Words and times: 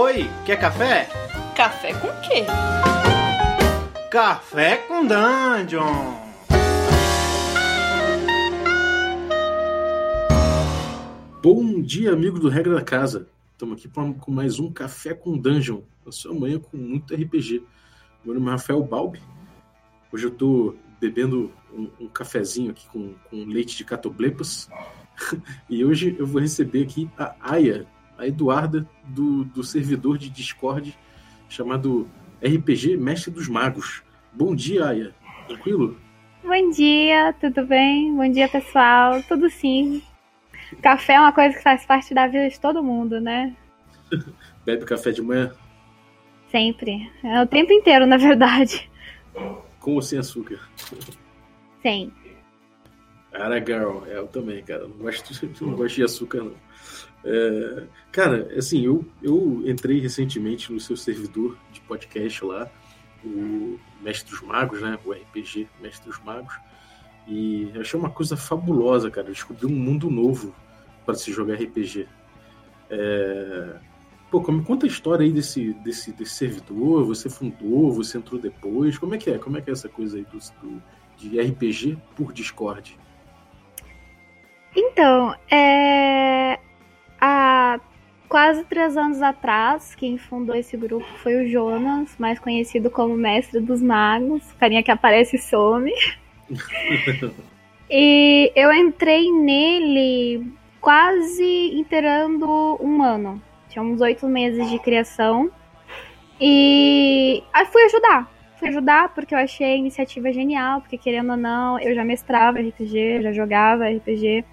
Oi, 0.00 0.30
quer 0.46 0.60
café? 0.60 1.08
Café 1.56 1.92
com 1.92 2.06
quê? 2.20 2.44
Café 4.08 4.76
com 4.76 5.04
Dungeon! 5.04 6.14
Bom 11.42 11.82
dia, 11.82 12.12
amigo 12.12 12.38
do 12.38 12.48
Regra 12.48 12.76
da 12.76 12.80
Casa. 12.80 13.26
Estamos 13.50 13.76
aqui 13.76 13.88
pra, 13.88 14.04
com 14.12 14.30
mais 14.30 14.60
um 14.60 14.70
Café 14.70 15.14
com 15.14 15.36
Dungeon. 15.36 15.80
A 16.06 16.12
sua 16.12 16.32
manhã 16.32 16.60
com 16.60 16.76
muito 16.76 17.12
RPG. 17.12 17.64
Meu 18.24 18.34
nome 18.34 18.46
é 18.46 18.50
Rafael 18.52 18.84
Balbi. 18.84 19.20
Hoje 20.12 20.26
eu 20.26 20.30
estou 20.30 20.76
bebendo 21.00 21.52
um, 21.74 21.90
um, 21.98 22.06
cafezinho 22.06 22.70
aqui 22.70 22.86
com, 22.86 23.14
com 23.28 23.44
leite 23.46 23.76
de 23.76 23.84
catoblepas. 23.84 24.70
e 25.68 25.84
hoje 25.84 26.14
eu 26.16 26.24
vou 26.24 26.40
receber 26.40 26.84
aqui 26.84 27.10
a 27.18 27.34
Aya, 27.40 27.84
a 28.18 28.26
Eduarda, 28.26 28.86
do, 29.04 29.44
do 29.44 29.62
servidor 29.62 30.18
de 30.18 30.28
Discord 30.28 30.98
chamado 31.48 32.10
RPG 32.42 32.96
Mestre 32.96 33.30
dos 33.30 33.48
Magos. 33.48 34.02
Bom 34.32 34.54
dia, 34.54 34.86
Aya. 34.86 35.14
Tranquilo? 35.46 35.96
Bom 36.42 36.70
dia, 36.70 37.32
tudo 37.40 37.64
bem? 37.64 38.14
Bom 38.14 38.30
dia, 38.30 38.48
pessoal. 38.48 39.22
Tudo 39.22 39.48
sim. 39.48 40.02
Café 40.82 41.14
é 41.14 41.20
uma 41.20 41.32
coisa 41.32 41.56
que 41.56 41.62
faz 41.62 41.86
parte 41.86 42.12
da 42.12 42.26
vida 42.26 42.48
de 42.48 42.60
todo 42.60 42.82
mundo, 42.82 43.20
né? 43.20 43.56
Bebe 44.66 44.84
café 44.84 45.10
de 45.10 45.22
manhã? 45.22 45.52
Sempre. 46.50 47.10
É 47.22 47.40
o 47.42 47.46
tempo 47.46 47.72
inteiro, 47.72 48.06
na 48.06 48.16
verdade. 48.16 48.90
Com 49.80 49.94
ou 49.94 50.02
sem 50.02 50.18
açúcar? 50.18 50.60
Sem. 51.82 52.12
Cara, 53.32 53.58
girl, 53.64 54.04
é, 54.06 54.18
eu 54.18 54.26
também, 54.26 54.62
cara. 54.62 54.88
Não 54.88 54.96
gosto, 54.96 55.32
não 55.64 55.74
gosto 55.74 55.94
de 55.94 56.02
açúcar, 56.02 56.42
não. 56.42 56.54
É, 57.24 57.84
cara, 58.12 58.48
assim, 58.56 58.84
eu, 58.84 59.04
eu 59.22 59.62
entrei 59.66 60.00
recentemente 60.00 60.72
no 60.72 60.80
seu 60.80 60.96
servidor 60.96 61.56
de 61.72 61.80
podcast 61.80 62.44
lá, 62.44 62.70
o 63.24 63.78
Mestre 64.00 64.30
dos 64.30 64.40
Magos, 64.42 64.80
né? 64.80 64.98
O 65.04 65.12
RPG 65.12 65.68
Mestre 65.80 66.08
dos 66.08 66.20
Magos. 66.22 66.54
E 67.26 67.70
achei 67.78 67.98
uma 67.98 68.10
coisa 68.10 68.36
fabulosa, 68.36 69.10
cara. 69.10 69.28
descobri 69.28 69.66
um 69.66 69.70
mundo 69.70 70.10
novo 70.10 70.54
para 71.04 71.14
se 71.14 71.32
jogar 71.32 71.54
RPG. 71.54 72.08
É... 72.90 73.76
Pô, 74.30 74.40
me 74.52 74.62
conta 74.62 74.86
a 74.86 74.88
história 74.88 75.24
aí 75.24 75.32
desse, 75.32 75.72
desse, 75.74 76.12
desse 76.12 76.32
servidor. 76.32 77.04
Você 77.04 77.28
fundou, 77.28 77.92
você 77.92 78.18
entrou 78.18 78.40
depois. 78.40 78.96
Como 78.96 79.14
é 79.14 79.18
que 79.18 79.30
é? 79.30 79.38
Como 79.38 79.58
é 79.58 79.60
que 79.60 79.68
é 79.68 79.72
essa 79.72 79.88
coisa 79.88 80.16
aí 80.16 80.24
do, 80.24 80.38
do 80.62 80.82
de 81.18 81.40
RPG 81.40 81.98
por 82.14 82.32
Discord? 82.32 82.96
Então, 84.76 85.34
é... 85.50 86.47
quase 88.28 88.64
três 88.64 88.96
anos 88.96 89.22
atrás, 89.22 89.94
quem 89.94 90.18
fundou 90.18 90.54
esse 90.54 90.76
grupo 90.76 91.06
foi 91.22 91.36
o 91.36 91.48
Jonas, 91.48 92.14
mais 92.18 92.38
conhecido 92.38 92.90
como 92.90 93.16
Mestre 93.16 93.60
dos 93.60 93.80
Magos, 93.80 94.52
carinha 94.52 94.82
que 94.82 94.90
aparece 94.90 95.36
e 95.36 95.38
some. 95.38 95.92
e 97.90 98.52
eu 98.54 98.72
entrei 98.72 99.32
nele 99.32 100.52
quase 100.80 101.72
inteirando 101.74 102.46
um 102.80 103.02
ano. 103.02 103.42
Tinha 103.68 103.82
uns 103.82 104.00
oito 104.00 104.26
meses 104.26 104.70
de 104.70 104.78
criação. 104.78 105.50
E 106.40 107.42
aí 107.52 107.66
fui 107.66 107.82
ajudar. 107.84 108.30
Fui 108.58 108.68
ajudar 108.68 109.14
porque 109.14 109.34
eu 109.34 109.38
achei 109.38 109.74
a 109.74 109.76
iniciativa 109.76 110.32
genial, 110.32 110.80
porque 110.80 110.98
querendo 110.98 111.30
ou 111.30 111.36
não, 111.36 111.78
eu 111.78 111.94
já 111.94 112.04
mestrava 112.04 112.60
RPG, 112.60 113.22
já 113.22 113.32
jogava 113.32 113.88
RPG. 113.88 114.44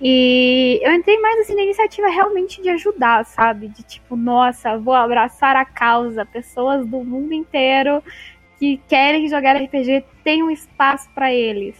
E 0.00 0.80
eu 0.82 0.92
entrei 0.92 1.18
mais 1.20 1.40
assim 1.40 1.54
na 1.54 1.62
iniciativa 1.62 2.08
realmente 2.08 2.62
de 2.62 2.70
ajudar, 2.70 3.24
sabe? 3.26 3.68
De 3.68 3.82
tipo, 3.82 4.16
nossa, 4.16 4.78
vou 4.78 4.94
abraçar 4.94 5.56
a 5.56 5.64
causa, 5.64 6.24
pessoas 6.24 6.86
do 6.86 7.04
mundo 7.04 7.34
inteiro 7.34 8.02
que 8.58 8.78
querem 8.88 9.28
jogar 9.28 9.56
RPG 9.56 10.04
tem 10.24 10.42
um 10.42 10.50
espaço 10.50 11.08
para 11.14 11.32
eles. 11.32 11.76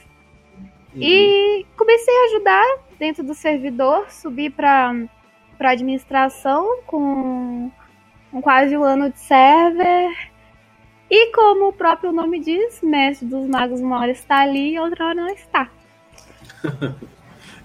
Uhum. 0.94 1.02
E 1.02 1.66
comecei 1.76 2.14
a 2.14 2.24
ajudar 2.26 2.78
dentro 2.98 3.22
do 3.22 3.34
servidor, 3.34 4.10
subi 4.10 4.50
para 4.50 4.94
para 5.56 5.72
administração 5.72 6.80
com, 6.86 7.70
com 8.30 8.40
quase 8.40 8.74
um 8.78 8.82
ano 8.82 9.10
de 9.10 9.20
server. 9.20 10.30
E 11.10 11.32
como 11.32 11.68
o 11.68 11.72
próprio 11.72 12.12
nome 12.12 12.40
diz, 12.40 12.80
mestre 12.82 13.28
dos 13.28 13.46
magos 13.46 13.78
uma 13.78 14.00
hora 14.00 14.10
está 14.10 14.40
ali 14.40 14.72
e 14.72 14.78
outra 14.78 15.08
hora 15.08 15.14
não 15.14 15.28
está. 15.28 15.68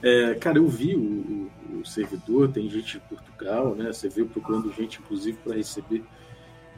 é, 0.05 0.35
cara, 0.35 0.59
eu 0.59 0.67
vi 0.67 0.95
o, 0.95 0.99
o, 0.99 1.79
o, 1.79 1.85
servidor, 1.85 2.51
tem 2.51 2.69
gente 2.69 2.93
de 2.93 2.99
Portugal, 2.99 3.73
né? 3.73 3.91
Você 3.91 4.07
viu 4.07 4.27
procurando 4.27 4.71
gente, 4.71 4.99
inclusive, 4.99 5.35
para 5.43 5.55
receber 5.55 6.03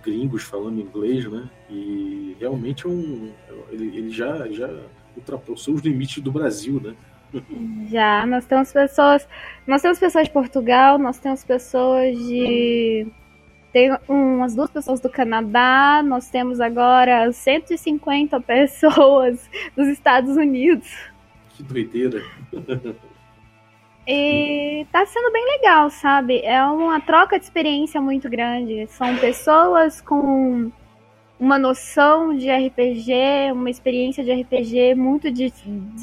gringos 0.02 0.44
falando 0.44 0.80
inglês, 0.80 1.30
né? 1.30 1.50
E 1.70 2.38
realmente 2.40 2.86
é 2.86 2.90
um, 2.90 3.34
ele, 3.70 3.98
ele 3.98 4.10
já, 4.10 4.48
já 4.48 4.70
ultrapassou 5.14 5.74
os 5.74 5.82
limites 5.82 6.24
do 6.24 6.32
Brasil, 6.32 6.80
né? 6.82 6.96
Já, 7.90 8.26
nós 8.26 8.46
temos 8.46 8.72
pessoas, 8.72 9.28
nós 9.68 9.82
temos 9.82 10.00
pessoas 10.00 10.28
de 10.28 10.32
Portugal, 10.32 10.98
nós 10.98 11.20
temos 11.20 11.44
pessoas 11.44 12.18
de 12.18 13.06
tem 13.74 13.92
umas 14.08 14.56
duas 14.56 14.72
pessoas 14.72 15.02
do 15.02 15.09
Canadá, 15.09 16.02
nós 16.02 16.30
temos 16.30 16.62
agora 16.62 17.30
150 17.30 18.40
pessoas 18.40 19.50
dos 19.76 19.88
Estados 19.90 20.38
Unidos. 20.38 20.88
Que 21.50 21.64
doideira. 21.64 22.24
E 24.07 24.88
tá 24.90 25.06
sendo 25.06 25.31
bem 25.34 25.44
legal, 25.57 25.90
sabe? 25.90 26.40
É 26.41 26.63
uma 26.63 27.01
troca 27.01 27.38
de 27.38 27.44
experiência 27.44 28.00
muito 28.00 28.29
grande. 28.29 28.88
São 28.88 29.18
pessoas 29.18 30.00
com 30.00 30.72
uma 31.38 31.59
noção 31.59 32.34
de 32.34 32.50
RPG, 32.50 33.51
uma 33.51 33.69
experiência 33.69 34.23
de 34.23 34.31
RPG 34.31 34.96
muito 34.96 35.29
de, 35.29 35.51
de, 35.51 35.94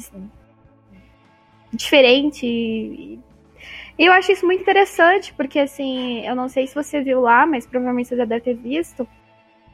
diferente. 1.73 2.45
E 2.45 3.19
eu 3.97 4.13
acho 4.13 4.31
isso 4.31 4.45
muito 4.45 4.61
interessante, 4.61 5.33
porque 5.33 5.57
assim, 5.57 6.23
eu 6.27 6.35
não 6.35 6.47
sei 6.47 6.67
se 6.67 6.75
você 6.75 7.01
viu 7.01 7.21
lá, 7.21 7.47
mas 7.47 7.65
provavelmente 7.65 8.09
você 8.09 8.17
já 8.17 8.25
deve 8.25 8.41
ter 8.41 8.55
visto. 8.55 9.01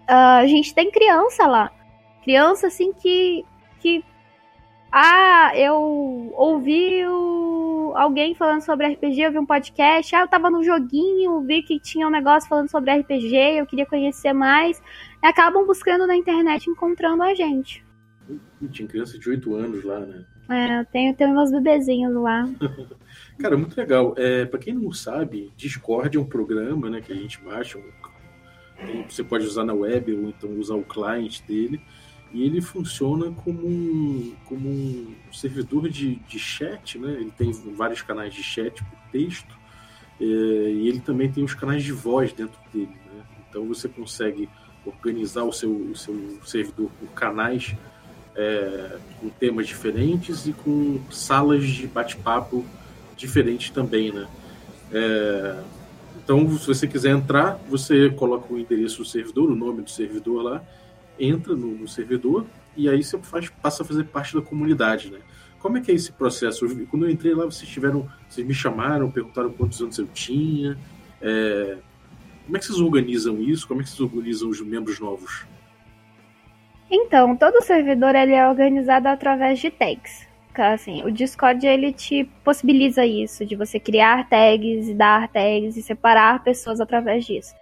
Uh, 0.09 0.39
a 0.39 0.47
gente 0.47 0.73
tem 0.73 0.89
criança 0.89 1.45
lá. 1.47 1.69
Criança 2.23 2.67
assim 2.67 2.93
que. 2.93 3.45
que 3.79 4.05
ah, 4.91 5.51
eu 5.55 6.33
ouvi 6.35 7.05
o, 7.07 7.60
alguém 7.95 8.35
falando 8.35 8.61
sobre 8.61 8.87
RPG, 8.87 9.21
eu 9.21 9.31
vi 9.31 9.39
um 9.39 9.45
podcast, 9.45 10.15
ah, 10.15 10.21
eu 10.21 10.27
tava 10.27 10.49
no 10.49 10.63
joguinho, 10.63 11.41
vi 11.41 11.61
que 11.63 11.79
tinha 11.79 12.07
um 12.07 12.11
negócio 12.11 12.49
falando 12.49 12.69
sobre 12.69 12.91
RPG, 12.91 13.35
eu 13.57 13.65
queria 13.65 13.85
conhecer 13.85 14.33
mais. 14.33 14.81
E 15.23 15.27
acabam 15.27 15.65
buscando 15.65 16.07
na 16.07 16.15
internet 16.15 16.69
encontrando 16.69 17.23
a 17.23 17.33
gente. 17.33 17.83
Tinha 18.71 18.87
criança 18.87 19.17
de 19.17 19.29
8 19.29 19.55
anos 19.55 19.83
lá, 19.83 19.99
né? 19.99 20.25
É, 20.49 20.79
eu 20.79 20.85
tenho, 20.85 21.15
tenho 21.15 21.33
meus 21.33 21.51
bebezinhos 21.51 22.13
lá. 22.15 22.47
Cara, 23.39 23.57
muito 23.57 23.77
legal. 23.77 24.13
É, 24.17 24.45
para 24.45 24.59
quem 24.59 24.73
não 24.73 24.91
sabe, 24.91 25.51
Discord 25.55 26.17
é 26.17 26.19
um 26.19 26.25
programa 26.25 26.89
né, 26.89 27.01
que 27.01 27.11
a 27.11 27.15
gente 27.15 27.39
baixa. 27.41 27.77
Um, 27.77 29.03
você 29.07 29.23
pode 29.23 29.45
usar 29.45 29.63
na 29.63 29.73
web 29.73 30.13
ou 30.13 30.29
então 30.29 30.49
usar 30.59 30.75
o 30.75 30.83
client 30.83 31.41
dele 31.47 31.81
e 32.33 32.43
ele 32.43 32.61
funciona 32.61 33.31
como 33.31 33.67
um, 33.67 34.33
como 34.45 34.69
um 34.69 35.15
servidor 35.33 35.89
de, 35.89 36.15
de 36.15 36.39
chat, 36.39 36.97
né? 36.97 37.11
Ele 37.19 37.31
tem 37.31 37.51
vários 37.51 38.01
canais 38.01 38.33
de 38.33 38.41
chat 38.41 38.83
por 38.83 38.99
texto 39.11 39.55
é, 40.19 40.23
e 40.23 40.87
ele 40.87 40.99
também 40.99 41.31
tem 41.31 41.43
os 41.43 41.53
canais 41.53 41.83
de 41.83 41.91
voz 41.91 42.31
dentro 42.31 42.59
dele, 42.73 42.95
né? 43.13 43.23
Então 43.49 43.65
você 43.65 43.89
consegue 43.89 44.47
organizar 44.85 45.43
o 45.43 45.51
seu, 45.51 45.71
o 45.71 45.95
seu 45.95 46.39
servidor 46.45 46.89
por 46.99 47.09
canais 47.09 47.75
é, 48.35 48.97
com 49.19 49.29
temas 49.29 49.67
diferentes 49.67 50.47
e 50.47 50.53
com 50.53 51.01
salas 51.11 51.67
de 51.67 51.85
bate-papo 51.85 52.65
diferentes 53.17 53.69
também, 53.71 54.11
né? 54.11 54.27
É, 54.93 55.63
então, 56.23 56.57
se 56.57 56.67
você 56.67 56.87
quiser 56.87 57.11
entrar, 57.11 57.59
você 57.67 58.09
coloca 58.09 58.53
o 58.53 58.57
endereço 58.57 58.99
do 58.99 59.05
servidor, 59.05 59.49
o 59.49 59.55
nome 59.55 59.81
do 59.81 59.89
servidor 59.89 60.43
lá, 60.43 60.63
entra 61.23 61.55
no, 61.55 61.67
no, 61.67 61.87
servidor 61.87 62.45
e 62.75 62.89
aí 62.89 63.03
você 63.03 63.17
faz, 63.19 63.49
passa 63.49 63.83
a 63.83 63.85
fazer 63.85 64.05
parte 64.05 64.33
da 64.35 64.41
comunidade, 64.41 65.11
né? 65.11 65.19
Como 65.59 65.77
é 65.77 65.81
que 65.81 65.91
é 65.91 65.93
esse 65.93 66.11
processo? 66.11 66.65
Quando 66.87 67.05
eu 67.05 67.11
entrei 67.11 67.35
lá, 67.35 67.45
vocês 67.45 67.69
tiveram, 67.69 68.09
vocês 68.27 68.45
me 68.45 68.53
chamaram, 68.53 69.11
perguntaram 69.11 69.51
quantos 69.51 69.79
anos 69.81 69.97
eu 69.99 70.07
tinha. 70.07 70.77
É, 71.21 71.77
como 72.45 72.57
é 72.57 72.59
que 72.59 72.65
vocês 72.65 72.79
organizam 72.79 73.39
isso? 73.39 73.67
Como 73.67 73.81
é 73.81 73.83
que 73.83 73.89
vocês 73.91 74.01
organizam 74.01 74.49
os 74.49 74.59
membros 74.61 74.99
novos? 74.99 75.45
Então, 76.89 77.37
todo 77.37 77.63
servidor 77.63 78.15
ele 78.15 78.33
é 78.33 78.47
organizado 78.49 79.07
através 79.07 79.59
de 79.59 79.69
tags. 79.69 80.27
Assim, 80.53 81.01
o 81.03 81.11
Discord 81.11 81.65
ele 81.65 81.93
te 81.93 82.25
possibilita 82.43 83.05
isso, 83.05 83.45
de 83.45 83.55
você 83.55 83.79
criar 83.79 84.27
tags 84.27 84.89
e 84.89 84.93
dar 84.93 85.29
tags 85.29 85.77
e 85.77 85.81
separar 85.81 86.43
pessoas 86.43 86.81
através 86.81 87.25
disso. 87.25 87.55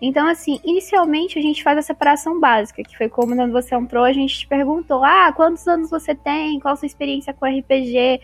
Então, 0.00 0.26
assim, 0.26 0.58
inicialmente 0.64 1.38
a 1.38 1.42
gente 1.42 1.62
faz 1.62 1.78
a 1.78 1.82
separação 1.82 2.40
básica, 2.40 2.82
que 2.82 2.96
foi 2.96 3.08
como 3.08 3.36
quando 3.36 3.52
você 3.52 3.74
entrou, 3.74 4.04
a 4.04 4.12
gente 4.12 4.38
te 4.38 4.46
perguntou: 4.46 5.04
ah, 5.04 5.32
quantos 5.32 5.66
anos 5.68 5.90
você 5.90 6.14
tem? 6.14 6.58
Qual 6.58 6.72
a 6.72 6.76
sua 6.76 6.86
experiência 6.86 7.34
com 7.34 7.46
RPG? 7.46 8.20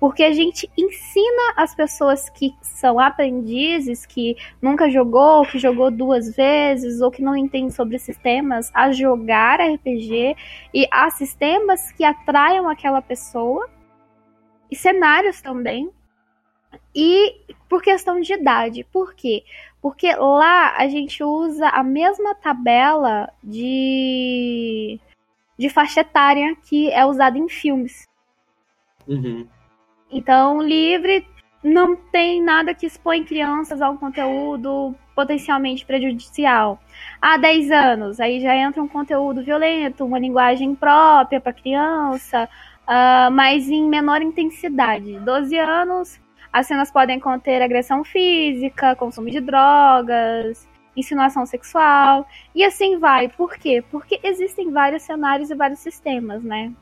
porque 0.00 0.22
a 0.22 0.32
gente 0.32 0.70
ensina 0.76 1.54
as 1.56 1.74
pessoas 1.74 2.30
que 2.30 2.54
são 2.62 3.00
aprendizes, 3.00 4.06
que 4.06 4.36
nunca 4.62 4.88
jogou, 4.88 5.44
que 5.44 5.58
jogou 5.58 5.90
duas 5.90 6.36
vezes, 6.36 7.00
ou 7.00 7.10
que 7.10 7.22
não 7.22 7.36
entende 7.36 7.72
sobre 7.72 7.98
sistemas, 7.98 8.70
a 8.72 8.92
jogar 8.92 9.60
RPG 9.60 10.36
e 10.72 10.86
há 10.90 11.10
sistemas 11.10 11.90
que 11.92 12.04
atraiam 12.04 12.68
aquela 12.68 13.02
pessoa, 13.02 13.68
e 14.70 14.76
cenários 14.76 15.40
também. 15.40 15.90
E 16.94 17.34
por 17.68 17.82
questão 17.82 18.20
de 18.20 18.32
idade. 18.32 18.84
Por 18.92 19.14
quê? 19.14 19.42
Porque 19.44 19.44
lá 20.18 20.76
a 20.76 20.88
gente 20.88 21.22
usa 21.22 21.68
a 21.68 21.82
mesma 21.82 22.34
tabela 22.34 23.32
de, 23.42 24.98
de 25.58 25.68
faixa 25.68 26.00
etária 26.00 26.56
que 26.68 26.90
é 26.90 27.04
usada 27.06 27.38
em 27.38 27.48
filmes. 27.48 28.06
Uhum. 29.06 29.46
Então, 30.10 30.60
livre 30.60 31.26
não 31.62 31.96
tem 31.96 32.42
nada 32.42 32.74
que 32.74 32.86
expõe 32.86 33.24
crianças 33.24 33.82
a 33.82 33.90
um 33.90 33.96
conteúdo 33.96 34.94
potencialmente 35.14 35.84
prejudicial. 35.84 36.80
Há 37.20 37.36
10 37.36 37.70
anos, 37.70 38.20
aí 38.20 38.40
já 38.40 38.54
entra 38.54 38.82
um 38.82 38.88
conteúdo 38.88 39.42
violento, 39.42 40.04
uma 40.04 40.18
linguagem 40.18 40.74
própria 40.74 41.40
para 41.40 41.52
criança, 41.52 42.48
uh, 42.84 43.30
mas 43.32 43.68
em 43.68 43.84
menor 43.84 44.22
intensidade. 44.22 45.18
12 45.18 45.58
anos, 45.58 46.20
as 46.52 46.66
cenas 46.66 46.90
podem 46.90 47.20
conter 47.20 47.62
agressão 47.62 48.04
física, 48.04 48.96
consumo 48.96 49.30
de 49.30 49.40
drogas, 49.40 50.66
insinuação 50.96 51.46
sexual, 51.46 52.26
e 52.54 52.64
assim 52.64 52.98
vai. 52.98 53.28
Por 53.28 53.56
quê? 53.56 53.84
Porque 53.90 54.18
existem 54.22 54.70
vários 54.70 55.02
cenários 55.02 55.50
e 55.50 55.54
vários 55.54 55.78
sistemas, 55.80 56.42
né? 56.42 56.72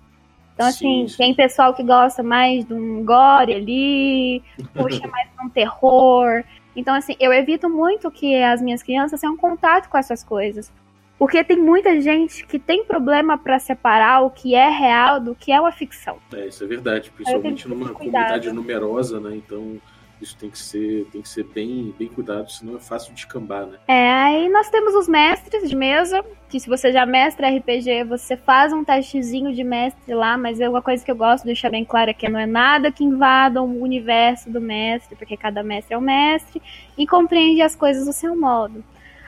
Então, 0.55 0.67
assim, 0.67 1.03
sim, 1.03 1.09
sim. 1.09 1.17
tem 1.19 1.35
pessoal 1.35 1.75
que 1.75 1.83
gosta 1.83 2.23
mais 2.23 2.65
de 2.65 2.73
um 2.73 3.05
gore 3.05 3.53
ali, 3.53 4.43
puxa 4.73 5.07
mais 5.07 5.29
de 5.31 5.47
um 5.47 5.51
terror. 5.51 6.43
Então, 6.75 6.95
assim, 6.95 7.15
eu 7.21 7.31
evito 7.33 7.69
muito 7.69 8.11
que 8.11 8.43
as 8.43 8.63
minhas 8.63 8.83
crianças 8.83 9.21
tenham 9.21 9.37
contato 9.37 9.89
com 9.91 9.99
essas 9.99 10.25
coisas. 10.25 10.73
Porque 11.19 11.43
tem 11.43 11.57
muita 11.57 12.01
gente 12.01 12.47
que 12.47 12.59
tem 12.59 12.85
problema 12.85 13.39
para 13.39 13.59
separar 13.59 14.21
o 14.23 14.31
que 14.31 14.55
é 14.55 14.69
real 14.69 15.19
do 15.19 15.35
que 15.35 15.51
é 15.51 15.61
uma 15.61 15.73
ficção. 15.73 16.19
É, 16.33 16.47
isso 16.47 16.63
é 16.63 16.67
verdade, 16.67 17.11
principalmente 17.11 17.67
numa 17.69 17.89
comunidade 17.91 18.53
numerosa, 18.53 19.19
né? 19.19 19.35
Então, 19.35 19.81
isso 20.21 20.37
tem 20.37 20.51
que 20.51 20.59
ser, 20.59 21.07
tem 21.13 21.21
que 21.21 21.29
ser 21.29 21.45
bem, 21.45 21.95
bem 21.99 22.09
cuidado, 22.09 22.51
senão 22.51 22.77
é 22.77 22.79
fácil 22.81 23.13
de 23.13 23.21
escambar, 23.21 23.67
né? 23.67 23.79
É, 23.87 24.11
aí 24.11 24.49
nós 24.49 24.71
temos 24.71 24.95
os 24.95 25.09
mestres 25.09 25.69
de 25.69 25.77
mesa, 25.77 26.25
que 26.49 26.59
se 26.59 26.69
você 26.69 26.93
já 26.93 27.05
mestra 27.05 27.49
RPG, 27.49 28.05
você 28.05 28.37
faz 28.37 28.73
um 28.73 28.85
testezinho 28.85 29.55
de 29.55 29.63
mestre 29.63 30.15
lá, 30.15 30.39
mas 30.39 30.61
é 30.61 30.69
uma 30.69 30.81
coisa 30.81 31.05
que 31.05 31.11
eu 31.11 31.17
gosto 31.17 31.43
de 31.43 31.49
deixar 31.49 31.71
bem 31.71 31.85
claro 31.85 32.11
é 32.11 32.15
que 32.15 32.29
não 32.29 32.41
é 32.41 32.47
nada 32.47 32.91
que 32.91 33.05
invada 33.05 33.63
o 33.63 33.83
universo 33.83 34.51
do 34.51 34.61
mestre, 34.61 35.17
porque 35.17 35.37
cada 35.37 35.63
mestre 35.63 35.95
é 35.95 35.99
um 35.99 36.03
mestre 36.03 36.63
e 36.97 37.07
compreende 37.07 37.61
as 37.61 37.75
coisas 37.75 38.07
do 38.07 38.13
seu 38.13 38.35
modo. 38.35 38.83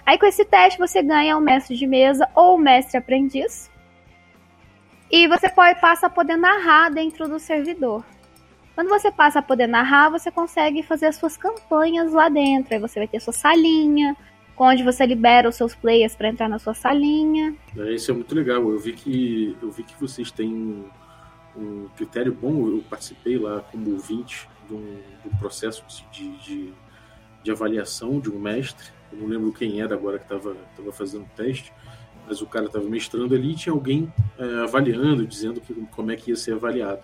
Aí 0.08 0.18
com 0.18 0.24
esse 0.24 0.42
teste 0.42 0.78
você 0.78 1.02
ganha 1.02 1.36
um 1.36 1.40
mestre 1.40 1.76
de 1.76 1.86
mesa 1.86 2.26
ou 2.34 2.56
um 2.56 2.58
mestre 2.58 2.96
aprendiz. 2.96 3.70
E 5.10 5.28
você 5.28 5.50
pode, 5.50 5.78
passa 5.82 6.06
a 6.06 6.10
poder 6.10 6.38
narrar 6.38 6.88
dentro 6.88 7.28
do 7.28 7.38
servidor. 7.38 8.02
Quando 8.74 8.88
você 8.88 9.12
passa 9.12 9.40
a 9.40 9.42
poder 9.42 9.66
narrar, 9.66 10.08
você 10.08 10.30
consegue 10.30 10.82
fazer 10.82 11.08
as 11.08 11.16
suas 11.16 11.36
campanhas 11.36 12.10
lá 12.14 12.30
dentro. 12.30 12.72
Aí 12.72 12.80
você 12.80 13.00
vai 13.00 13.06
ter 13.06 13.20
sua 13.20 13.34
salinha, 13.34 14.16
onde 14.56 14.82
você 14.82 15.04
libera 15.04 15.46
os 15.46 15.56
seus 15.56 15.74
players 15.74 16.16
para 16.16 16.30
entrar 16.30 16.48
na 16.48 16.58
sua 16.58 16.72
salinha. 16.72 17.54
É, 17.76 17.92
isso 17.92 18.10
é 18.10 18.14
muito 18.14 18.34
legal. 18.34 18.66
Eu 18.66 18.78
vi 18.78 18.94
que 18.94 19.58
eu 19.60 19.70
vi 19.70 19.82
que 19.82 20.00
vocês 20.00 20.30
têm 20.30 20.48
um, 20.48 20.88
um 21.54 21.88
critério 21.98 22.32
bom. 22.32 22.66
Eu 22.66 22.82
participei 22.88 23.36
lá 23.36 23.60
como 23.60 23.90
ouvinte 23.90 24.48
do, 24.70 24.78
do 25.22 25.36
processo 25.38 25.84
de, 26.10 26.30
de, 26.38 26.72
de, 27.42 27.50
avaliação 27.50 28.18
de 28.18 28.30
um 28.30 28.38
mestre. 28.38 28.96
Eu 29.12 29.18
não 29.18 29.26
lembro 29.26 29.52
quem 29.52 29.80
era 29.80 29.94
agora 29.94 30.18
que 30.18 30.24
estava 30.24 30.56
fazendo 30.92 31.22
o 31.22 31.36
teste, 31.36 31.72
mas 32.26 32.42
o 32.42 32.46
cara 32.46 32.66
estava 32.66 32.84
mestrando 32.88 33.34
ali 33.34 33.52
e 33.52 33.54
tinha 33.54 33.72
alguém 33.72 34.12
é, 34.38 34.62
avaliando, 34.62 35.26
dizendo 35.26 35.60
que, 35.60 35.72
como 35.90 36.10
é 36.10 36.16
que 36.16 36.30
ia 36.30 36.36
ser 36.36 36.54
avaliado. 36.54 37.02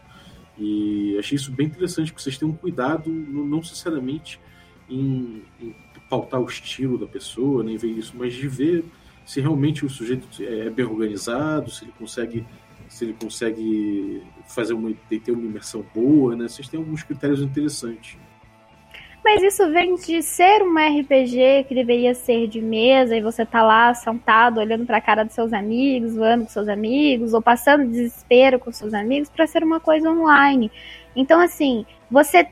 E 0.58 1.16
achei 1.18 1.36
isso 1.36 1.50
bem 1.50 1.66
interessante, 1.66 2.12
porque 2.12 2.22
vocês 2.22 2.38
têm 2.38 2.46
um 2.46 2.52
cuidado, 2.54 3.10
não 3.10 3.58
necessariamente 3.58 4.38
em, 4.88 5.42
em 5.60 5.74
pautar 6.08 6.40
o 6.40 6.46
estilo 6.46 6.98
da 6.98 7.06
pessoa, 7.06 7.64
nem 7.64 7.76
ver 7.76 7.88
isso, 7.88 8.14
mas 8.16 8.34
de 8.34 8.46
ver 8.46 8.84
se 9.24 9.40
realmente 9.40 9.84
o 9.84 9.88
sujeito 9.88 10.28
é 10.42 10.68
bem 10.68 10.84
organizado, 10.84 11.70
se 11.70 11.84
ele 11.84 11.92
consegue 11.98 12.46
se 12.88 13.04
ele 13.04 13.14
consegue 13.14 14.22
fazer 14.46 14.74
uma 14.74 14.92
ter 15.08 15.32
uma 15.32 15.44
imersão 15.44 15.84
boa, 15.94 16.36
né? 16.36 16.46
Vocês 16.46 16.68
têm 16.68 16.78
alguns 16.78 17.02
critérios 17.02 17.40
interessantes. 17.40 18.16
Mas 19.24 19.42
isso 19.42 19.70
vem 19.70 19.94
de 19.94 20.22
ser 20.22 20.62
um 20.62 20.74
RPG 20.76 21.64
que 21.66 21.74
deveria 21.74 22.14
ser 22.14 22.46
de 22.46 22.60
mesa 22.60 23.16
e 23.16 23.22
você 23.22 23.46
tá 23.46 23.62
lá 23.62 23.94
sentado 23.94 24.60
olhando 24.60 24.84
para 24.84 24.98
a 24.98 25.00
cara 25.00 25.24
dos 25.24 25.34
seus 25.34 25.54
amigos, 25.54 26.14
voando 26.14 26.44
com 26.44 26.50
seus 26.50 26.68
amigos, 26.68 27.32
ou 27.32 27.40
passando 27.40 27.88
desespero 27.88 28.58
com 28.58 28.70
seus 28.70 28.92
amigos 28.92 29.30
para 29.30 29.46
ser 29.46 29.64
uma 29.64 29.80
coisa 29.80 30.10
online. 30.10 30.70
Então, 31.16 31.40
assim, 31.40 31.86
você. 32.10 32.46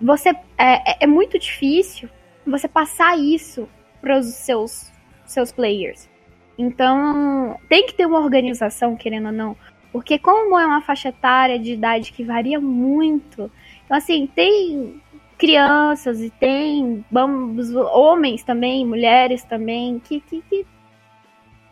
você 0.00 0.30
é, 0.58 0.90
é, 0.90 0.96
é 1.02 1.06
muito 1.06 1.38
difícil 1.38 2.08
você 2.44 2.66
passar 2.66 3.16
isso 3.16 3.68
para 4.00 4.18
os 4.18 4.26
seus, 4.26 4.90
seus 5.24 5.52
players. 5.52 6.08
Então, 6.58 7.56
tem 7.68 7.86
que 7.86 7.94
ter 7.94 8.06
uma 8.06 8.18
organização, 8.18 8.96
querendo 8.96 9.26
ou 9.26 9.32
não. 9.32 9.56
Porque 9.92 10.18
como 10.18 10.58
é 10.58 10.66
uma 10.66 10.82
faixa 10.82 11.10
etária 11.10 11.60
de 11.60 11.74
idade 11.74 12.12
que 12.12 12.24
varia 12.24 12.60
muito, 12.60 13.50
então 13.84 13.96
assim, 13.96 14.26
tem 14.26 15.00
crianças 15.38 16.20
e 16.20 16.28
tem 16.28 17.04
vamos, 17.10 17.74
homens 17.74 18.42
também, 18.42 18.84
mulheres 18.84 19.44
também, 19.44 19.98
que, 20.00 20.20
que, 20.20 20.42
que, 20.42 20.66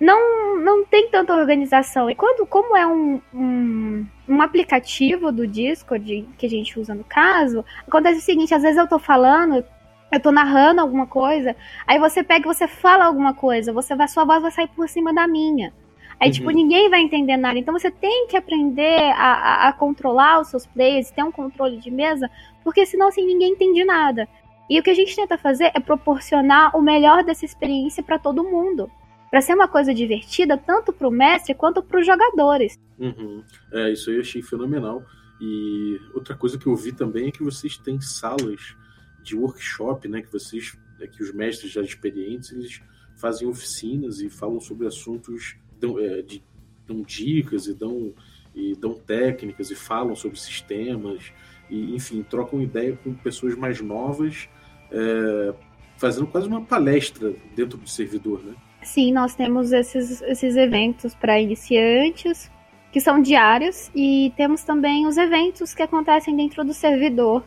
não, 0.01 0.59
não 0.61 0.85
tem 0.85 1.11
tanta 1.11 1.35
organização. 1.35 2.09
E 2.09 2.15
quando, 2.15 2.47
como 2.47 2.77
é 2.77 2.87
um, 2.87 3.21
um, 3.35 4.07
um, 4.29 4.43
aplicativo 4.43 5.33
do 5.33 5.47
Discord 5.47 6.29
que 6.39 6.47
a 6.47 6.51
gente 6.51 6.79
usa 6.79 6.95
no 6.95 7.05
caso, 7.05 7.65
acontece 7.87 8.21
o 8.21 8.23
seguinte, 8.23 8.55
às 8.55 8.63
vezes 8.63 8.79
eu 8.79 8.89
tô 8.89 8.99
falando, 8.99 9.65
eu 10.13 10.21
tô 10.21 10.31
narrando 10.31 10.81
alguma 10.81 11.07
coisa, 11.07 11.57
aí 11.87 11.99
você 11.99 12.23
pega 12.23 12.47
e 12.47 12.55
você 12.55 12.69
fala 12.69 13.07
alguma 13.07 13.35
coisa, 13.35 13.73
você 13.73 13.95
vai, 13.97 14.07
sua 14.07 14.25
voz 14.25 14.43
vai 14.43 14.51
sair 14.51 14.69
por 14.69 14.89
cima 14.89 15.13
da 15.13 15.27
minha. 15.27 15.73
Aí, 16.19 16.31
tipo, 16.31 16.47
uhum. 16.47 16.53
tipo, 16.53 16.63
ninguém 16.63 16.89
vai 16.89 17.01
entender 17.01 17.37
nada. 17.37 17.59
Então 17.59 17.73
você 17.73 17.91
tem 17.91 18.27
que 18.27 18.37
aprender 18.37 19.13
a, 19.13 19.33
a, 19.33 19.69
a 19.69 19.73
controlar 19.73 20.41
os 20.41 20.49
seus 20.49 20.67
players, 20.67 21.11
ter 21.11 21.23
um 21.23 21.33
controle 21.33 21.79
de 21.79 21.91
mesa, 21.91 22.31
porque 22.65 22.87
senão 22.87 23.09
assim 23.09 23.25
ninguém 23.25 23.53
entende 23.53 23.85
nada. 23.85 24.27
E 24.69 24.81
o 24.81 24.83
que 24.83 24.91
a 24.91 24.95
gente 24.95 25.15
tenta 25.15 25.39
fazer 25.39 25.71
é 25.75 25.81
proporcionar 25.81 26.77
o 26.77 26.83
melhor 26.83 27.23
dessa 27.23 27.45
experiência 27.45 28.03
para 28.03 28.19
todo 28.19 28.43
mundo. 28.43 28.91
Para 29.31 29.41
ser 29.41 29.55
uma 29.55 29.69
coisa 29.69 29.93
divertida, 29.93 30.57
tanto 30.57 30.93
para 30.93 31.07
o 31.07 31.11
mestre 31.11 31.55
quanto 31.55 31.83
para 31.83 32.01
os 32.01 32.07
jogadores. 32.07 32.79
Uhum. 32.99 33.45
É, 33.73 33.93
isso 33.93 34.11
aí 34.11 34.17
eu 34.17 34.23
achei 34.23 34.43
fenomenal. 34.43 35.03
E 35.41 36.01
outra 36.15 36.35
coisa 36.35 36.59
que 36.59 36.67
eu 36.67 36.75
vi 36.75 36.93
também 36.93 37.29
é 37.29 37.31
que 37.31 37.43
vocês 37.43 37.77
têm 37.77 38.01
salas 38.01 38.75
de 39.23 39.37
workshop, 39.37 40.09
né? 40.09 40.23
Que 40.23 40.33
vocês, 40.33 40.77
é, 41.01 41.07
que 41.07 41.23
os 41.23 41.33
mestres 41.33 41.71
já 41.71 41.83
experientes, 41.83 42.53
eles 42.53 42.81
fazem 43.17 43.47
oficinas 43.47 44.21
e 44.21 44.31
falam 44.31 44.61
sobre 44.61 44.87
assuntos 44.87 45.57
dão, 45.81 45.99
é, 45.99 46.23
de, 46.23 46.43
dão 46.87 47.03
dicas 47.03 47.67
e 47.67 47.75
dão, 47.75 48.13
e 48.55 48.75
dão 48.75 48.95
técnicas 48.95 49.71
e 49.71 49.75
falam 49.75 50.17
sobre 50.17 50.39
sistemas 50.39 51.33
e 51.69 51.95
enfim 51.95 52.23
trocam 52.23 52.63
ideia 52.63 52.97
com 53.03 53.13
pessoas 53.13 53.55
mais 53.57 53.81
novas 53.81 54.49
é, 54.91 55.55
fazendo 55.97 56.27
quase 56.27 56.49
uma 56.49 56.63
palestra 56.63 57.35
dentro 57.55 57.77
do 57.77 57.89
servidor 57.89 58.43
né? 58.43 58.55
Sim 58.83 59.13
nós 59.13 59.35
temos 59.35 59.73
esses, 59.73 60.23
esses 60.23 60.57
eventos 60.57 61.15
para 61.15 61.41
iniciantes 61.41 62.51
que 62.93 63.01
são 63.01 63.21
diários 63.21 63.91
e 63.95 64.33
temos 64.37 64.63
também 64.63 65.07
os 65.07 65.17
eventos 65.17 65.75
que 65.75 65.83
acontecem 65.83 66.35
dentro 66.37 66.65
do 66.65 66.73
servidor 66.73 67.45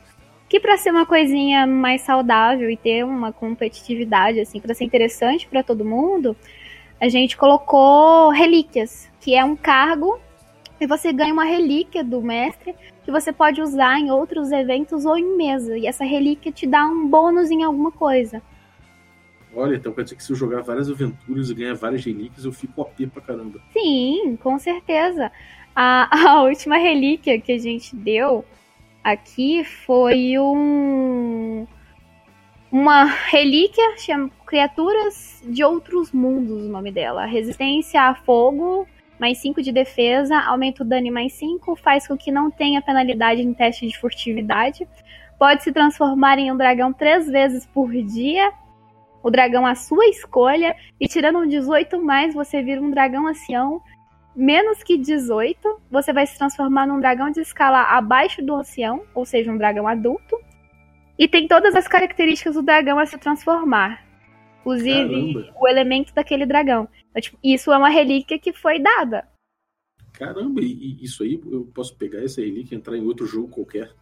que 0.50 0.59
para 0.59 0.77
ser 0.77 0.91
uma 0.91 1.05
coisinha 1.05 1.65
mais 1.65 2.01
saudável 2.01 2.69
e 2.69 2.75
ter 2.75 3.05
uma 3.05 3.31
competitividade 3.31 4.39
assim 4.39 4.59
para 4.59 4.74
ser 4.74 4.83
interessante 4.83 5.48
para 5.48 5.63
todo 5.63 5.86
mundo 5.86 6.36
a 7.00 7.08
gente 7.08 7.38
colocou 7.38 8.29
relíquias, 8.29 9.10
que 9.22 9.36
é 9.36 9.44
um 9.44 9.56
cargo 9.56 10.20
e 10.79 10.88
você 10.88 11.12
ganha 11.12 11.34
uma 11.34 11.46
relíquia 11.46 12.03
do 12.03 12.22
mestre 12.22 12.75
que 13.03 13.12
você 13.12 13.34
pode 13.34 13.62
usar 13.62 14.00
em 14.00 14.12
outros 14.12 14.51
eventos 14.51 15.06
ou 15.06 15.18
em 15.18 15.36
mesa. 15.36 15.77
E 15.77 15.88
essa 15.88 16.03
relíquia 16.03 16.51
te 16.51 16.68
dá 16.68 16.86
um 16.86 17.08
bônus 17.08 17.50
em 17.50 17.63
alguma 17.63 17.91
coisa. 17.91 18.41
Olha, 19.56 19.75
então 19.75 19.91
quer 19.91 20.03
dizer 20.03 20.15
que 20.15 20.24
se 20.24 20.32
eu 20.32 20.36
jogar 20.36 20.62
várias 20.62 20.89
aventuras 20.89 21.50
e 21.50 21.56
ganhar 21.56 21.74
várias 21.74 22.06
relíquias, 22.06 22.46
eu 22.46 22.51
fico 22.51 22.82
OP 22.82 23.08
pra 23.08 23.22
caramba. 23.22 23.60
Sim, 23.74 24.38
com 24.41 24.60
certeza. 24.60 25.32
A, 25.75 26.08
a 26.32 26.44
última 26.44 26.77
relíquia 26.77 27.39
que 27.41 27.51
a 27.51 27.58
gente 27.58 27.96
deu 27.96 28.46
aqui 29.03 29.63
foi 29.63 30.38
um 30.38 31.65
uma 32.72 33.06
relíquia, 33.06 33.98
chama 33.98 34.30
Criaturas 34.46 35.42
de 35.46 35.64
Outros 35.64 36.12
Mundos, 36.12 36.66
o 36.66 36.70
nome 36.70 36.92
dela. 36.92 37.26
Resistência 37.26 38.02
a 38.02 38.16
fogo 38.16 38.88
mais 39.20 39.38
5 39.40 39.62
de 39.62 39.72
defesa, 39.72 40.40
aumenta 40.40 40.82
o 40.82 40.86
dano 40.86 41.12
mais 41.12 41.34
5, 41.34 41.76
faz 41.76 42.08
com 42.08 42.18
que 42.18 42.32
não 42.32 42.50
tenha 42.50 42.82
penalidade 42.82 43.42
em 43.42 43.54
teste 43.54 43.86
de 43.86 44.00
furtividade. 44.00 44.88
Pode 45.38 45.64
se 45.64 45.74
transformar 45.74 46.40
em 46.40 46.52
um 46.52 46.58
dragão 46.58 46.94
três 46.94 47.28
vezes 47.28 47.66
por 47.66 47.92
dia. 47.92 48.52
O 49.22 49.30
dragão 49.30 49.66
à 49.66 49.76
sua 49.76 50.08
escolha. 50.08 50.76
E 51.00 51.08
tirando 51.08 51.40
um 51.40 51.48
18 51.48 52.02
mais, 52.02 52.34
você 52.34 52.62
vira 52.62 52.82
um 52.82 52.90
dragão 52.90 53.28
ancião. 53.28 53.82
Menos 54.36 54.82
que 54.84 54.98
18, 54.98 55.82
você 55.92 56.14
vai 56.14 56.26
se 56.26 56.38
transformar 56.38 56.88
num 56.88 57.00
dragão 57.00 57.30
de 57.30 57.42
escala 57.42 57.82
abaixo 57.84 58.42
do 58.42 58.56
ancião, 58.56 59.04
ou 59.14 59.26
seja, 59.26 59.52
um 59.52 59.58
dragão 59.58 59.88
adulto. 59.88 60.38
E 61.20 61.28
tem 61.28 61.50
todas 61.50 61.76
as 61.76 61.86
características 61.86 62.56
do 62.56 62.62
dragão 62.62 62.98
a 62.98 63.06
se 63.06 63.18
transformar. 63.18 64.08
Inclusive, 64.62 65.34
Caramba. 65.34 65.54
o 65.60 65.68
elemento 65.68 66.14
daquele 66.14 66.46
dragão. 66.46 66.88
Então, 67.10 67.22
tipo, 67.22 67.38
isso 67.44 67.74
é 67.74 67.78
uma 67.78 67.90
relíquia 67.90 68.40
que 68.40 68.54
foi 68.54 68.80
dada. 68.80 69.28
Caramba, 70.14 70.62
e 70.62 70.98
isso 71.04 71.24
aí 71.24 71.40
eu 71.52 71.70
posso 71.74 71.96
pegar 71.98 72.24
essa 72.24 72.40
relíquia 72.40 72.76
e 72.76 72.78
entrar 72.78 72.96
em 72.96 73.06
outro 73.06 73.26
jogo 73.26 73.50
qualquer? 73.50 73.94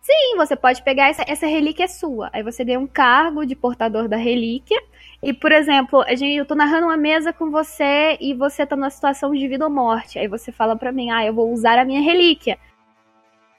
Sim, 0.00 0.36
você 0.36 0.56
pode 0.56 0.82
pegar 0.82 1.08
essa, 1.08 1.24
essa 1.28 1.46
relíquia 1.46 1.84
é 1.84 1.88
sua. 1.88 2.28
Aí 2.32 2.42
você 2.42 2.64
ganha 2.64 2.80
um 2.80 2.88
cargo 2.88 3.44
de 3.44 3.54
portador 3.54 4.08
da 4.08 4.16
relíquia. 4.16 4.80
E, 5.22 5.32
por 5.32 5.52
exemplo, 5.52 6.02
a 6.02 6.14
gente, 6.16 6.36
eu 6.36 6.44
tô 6.44 6.56
narrando 6.56 6.86
uma 6.86 6.96
mesa 6.96 7.32
com 7.32 7.50
você 7.50 8.16
e 8.20 8.34
você 8.34 8.66
tá 8.66 8.74
numa 8.74 8.90
situação 8.90 9.32
de 9.32 9.46
vida 9.46 9.64
ou 9.64 9.70
morte. 9.70 10.18
Aí 10.18 10.26
você 10.26 10.50
fala 10.50 10.76
para 10.76 10.90
mim, 10.90 11.10
ah, 11.10 11.24
eu 11.24 11.32
vou 11.32 11.52
usar 11.52 11.78
a 11.78 11.84
minha 11.84 12.00
relíquia. 12.00 12.58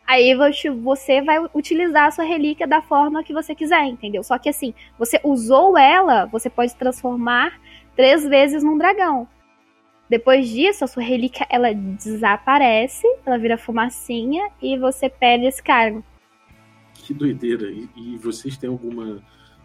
Aí 0.05 0.35
você 0.35 1.21
vai 1.21 1.37
utilizar 1.53 2.07
a 2.07 2.11
sua 2.11 2.25
relíquia 2.25 2.67
da 2.67 2.81
forma 2.81 3.23
que 3.23 3.33
você 3.33 3.55
quiser, 3.55 3.85
entendeu? 3.85 4.23
Só 4.23 4.37
que 4.37 4.49
assim, 4.49 4.73
você 4.99 5.19
usou 5.23 5.77
ela, 5.77 6.25
você 6.25 6.49
pode 6.49 6.75
transformar 6.75 7.59
três 7.95 8.23
vezes 8.23 8.63
num 8.63 8.77
dragão. 8.77 9.27
Depois 10.09 10.49
disso, 10.49 10.83
a 10.83 10.87
sua 10.87 11.01
relíquia 11.01 11.47
ela 11.49 11.73
desaparece, 11.73 13.07
ela 13.25 13.37
vira 13.37 13.57
fumacinha 13.57 14.49
e 14.61 14.77
você 14.77 15.09
perde 15.09 15.45
esse 15.45 15.63
cargo. 15.63 16.03
Que 16.93 17.13
doideira! 17.13 17.71
E, 17.71 17.89
e 17.95 18.17
vocês 18.17 18.57
têm 18.57 18.69
alguma 18.69 19.23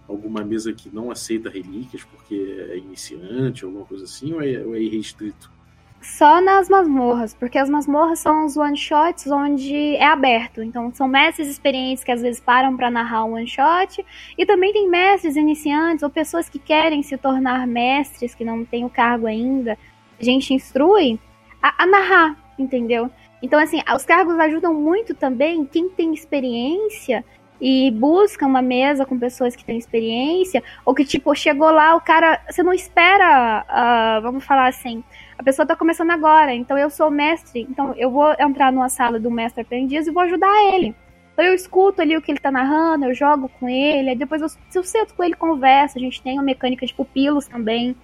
alguma 0.08 0.42
mesa 0.42 0.72
que 0.72 0.88
não 0.88 1.10
aceita 1.10 1.50
relíquias 1.50 2.02
porque 2.02 2.34
é 2.70 2.78
iniciante, 2.78 3.64
alguma 3.64 3.84
coisa 3.84 4.04
assim, 4.04 4.32
ou 4.32 4.40
é, 4.40 4.64
ou 4.64 4.74
é 4.74 4.80
irrestrito? 4.80 5.52
Só 6.00 6.40
nas 6.40 6.68
masmorras, 6.68 7.34
porque 7.34 7.58
as 7.58 7.68
masmorras 7.68 8.20
são 8.20 8.44
os 8.46 8.56
one 8.56 8.76
shots 8.76 9.26
onde 9.26 9.96
é 9.96 10.06
aberto. 10.06 10.62
Então 10.62 10.92
são 10.94 11.08
mestres 11.08 11.48
experientes 11.48 12.04
que 12.04 12.12
às 12.12 12.22
vezes 12.22 12.40
param 12.40 12.76
para 12.76 12.90
narrar 12.90 13.24
um 13.24 13.34
one 13.34 13.46
shot, 13.46 14.04
e 14.36 14.46
também 14.46 14.72
tem 14.72 14.88
mestres 14.88 15.36
iniciantes 15.36 16.02
ou 16.02 16.10
pessoas 16.10 16.48
que 16.48 16.58
querem 16.58 17.02
se 17.02 17.16
tornar 17.16 17.66
mestres 17.66 18.34
que 18.34 18.44
não 18.44 18.64
têm 18.64 18.84
o 18.84 18.90
cargo 18.90 19.26
ainda. 19.26 19.76
A 20.20 20.24
gente 20.24 20.54
instrui 20.54 21.18
a, 21.62 21.82
a 21.82 21.86
narrar, 21.86 22.36
entendeu? 22.58 23.10
Então 23.42 23.58
assim, 23.58 23.80
os 23.94 24.04
cargos 24.04 24.38
ajudam 24.38 24.74
muito 24.74 25.14
também 25.14 25.64
quem 25.64 25.88
tem 25.88 26.12
experiência 26.14 27.24
e 27.60 27.90
busca 27.90 28.46
uma 28.46 28.62
mesa 28.62 29.04
com 29.04 29.18
pessoas 29.18 29.56
que 29.56 29.64
têm 29.64 29.78
experiência, 29.78 30.62
ou 30.84 30.94
que, 30.94 31.04
tipo, 31.04 31.34
chegou 31.34 31.70
lá, 31.70 31.94
o 31.96 32.00
cara. 32.00 32.40
Você 32.48 32.62
não 32.62 32.72
espera, 32.72 33.64
uh, 33.68 34.22
vamos 34.22 34.44
falar 34.44 34.68
assim, 34.68 35.02
a 35.36 35.42
pessoa 35.42 35.64
está 35.64 35.76
começando 35.76 36.10
agora, 36.10 36.52
então 36.54 36.76
eu 36.76 36.90
sou 36.90 37.10
mestre, 37.10 37.66
então 37.70 37.94
eu 37.96 38.10
vou 38.10 38.34
entrar 38.38 38.72
numa 38.72 38.88
sala 38.88 39.20
do 39.20 39.30
mestre 39.30 39.62
aprendiz 39.62 40.06
e 40.06 40.10
vou 40.10 40.22
ajudar 40.22 40.52
ele. 40.74 40.94
Então 41.32 41.44
eu 41.44 41.54
escuto 41.54 42.02
ali 42.02 42.16
o 42.16 42.20
que 42.20 42.32
ele 42.32 42.38
está 42.38 42.50
narrando, 42.50 43.04
eu 43.04 43.14
jogo 43.14 43.48
com 43.60 43.68
ele, 43.68 44.10
aí 44.10 44.16
depois 44.16 44.42
eu, 44.42 44.48
eu 44.74 44.82
sento 44.82 45.14
com 45.14 45.22
ele 45.22 45.34
conversa, 45.34 45.96
a 45.96 46.00
gente 46.00 46.20
tem 46.20 46.34
uma 46.34 46.42
mecânica 46.42 46.84
de 46.84 46.92
pupilos 46.92 47.46
também. 47.46 47.94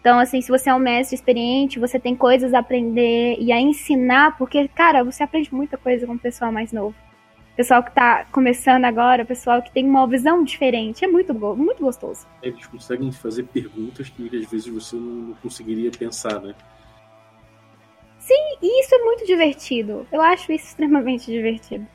Então, 0.00 0.20
assim, 0.20 0.40
se 0.40 0.48
você 0.48 0.70
é 0.70 0.74
um 0.74 0.78
mestre 0.78 1.16
experiente, 1.16 1.80
você 1.80 1.98
tem 1.98 2.14
coisas 2.14 2.54
a 2.54 2.60
aprender 2.60 3.36
e 3.40 3.50
a 3.50 3.60
ensinar, 3.60 4.36
porque, 4.38 4.68
cara, 4.68 5.02
você 5.02 5.24
aprende 5.24 5.52
muita 5.52 5.76
coisa 5.76 6.06
com 6.06 6.12
o 6.12 6.18
pessoal 6.18 6.52
mais 6.52 6.72
novo. 6.72 6.94
Pessoal 7.56 7.82
que 7.82 7.88
está 7.88 8.26
começando 8.26 8.84
agora, 8.84 9.24
pessoal 9.24 9.62
que 9.62 9.72
tem 9.72 9.88
uma 9.88 10.06
visão 10.06 10.44
diferente. 10.44 11.02
É 11.04 11.08
muito, 11.08 11.32
muito 11.56 11.82
gostoso. 11.82 12.26
Eles 12.42 12.66
conseguem 12.66 13.10
fazer 13.10 13.44
perguntas 13.44 14.10
que 14.10 14.24
às 14.36 14.50
vezes 14.50 14.66
você 14.66 14.94
não 14.94 15.32
conseguiria 15.42 15.90
pensar, 15.90 16.38
né? 16.40 16.54
Sim, 18.18 18.58
e 18.60 18.82
isso 18.82 18.94
é 18.94 18.98
muito 18.98 19.24
divertido. 19.24 20.06
Eu 20.12 20.20
acho 20.20 20.52
isso 20.52 20.66
extremamente 20.66 21.26
divertido. 21.30 21.86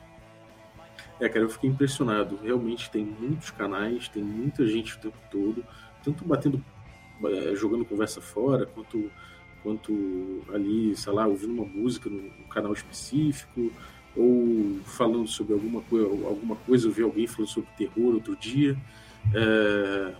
É, 1.20 1.28
cara, 1.28 1.44
eu 1.44 1.48
fiquei 1.48 1.70
impressionado. 1.70 2.40
Realmente 2.42 2.90
tem 2.90 3.04
muitos 3.04 3.52
canais, 3.52 4.08
tem 4.08 4.24
muita 4.24 4.66
gente 4.66 4.96
o 4.96 4.98
tempo 4.98 5.18
todo, 5.30 5.64
tanto 6.02 6.24
batendo, 6.24 6.64
é, 7.24 7.54
jogando 7.54 7.84
conversa 7.84 8.20
fora, 8.20 8.66
quanto, 8.66 9.12
quanto 9.62 10.42
ali, 10.52 10.96
sei 10.96 11.12
lá, 11.12 11.24
ouvindo 11.24 11.52
uma 11.52 11.66
música 11.66 12.10
num 12.10 12.48
canal 12.48 12.72
específico, 12.72 13.70
ou 14.16 14.78
falando 14.84 15.26
sobre 15.26 15.54
alguma, 15.54 15.80
coisa, 15.82 16.06
alguma 16.26 16.56
coisa. 16.56 16.88
Eu 16.88 16.92
vi 16.92 17.02
alguém 17.02 17.26
falando 17.26 17.48
sobre 17.48 17.70
terror 17.76 18.14
outro 18.14 18.36
dia. 18.36 18.76
É, 19.34 20.14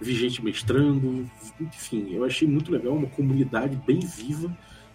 vi 0.00 0.14
gente 0.14 0.42
mestrando, 0.42 1.28
enfim, 1.60 2.14
eu 2.14 2.24
achei 2.24 2.48
muito 2.48 2.72
legal, 2.72 2.94
uma 2.94 3.08
comunidade 3.08 3.76
bem 3.86 4.00
viva 4.00 4.50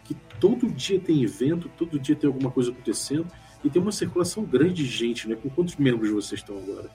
que 0.06 0.16
todo 0.40 0.70
dia 0.70 1.00
tem 1.00 1.24
evento, 1.24 1.70
todo 1.78 2.00
dia 2.00 2.16
tem 2.16 2.28
alguma 2.28 2.52
coisa 2.52 2.72
acontecendo 2.72 3.28
e 3.64 3.70
tem 3.70 3.82
uma 3.82 3.92
circulação 3.92 4.44
grande 4.44 4.84
de 4.84 4.86
gente, 4.86 5.28
né? 5.28 5.36
Com 5.36 5.50
quantos 5.50 5.76
membros 5.76 6.12
vocês 6.12 6.42
estão 6.42 6.58
agora? 6.58 6.90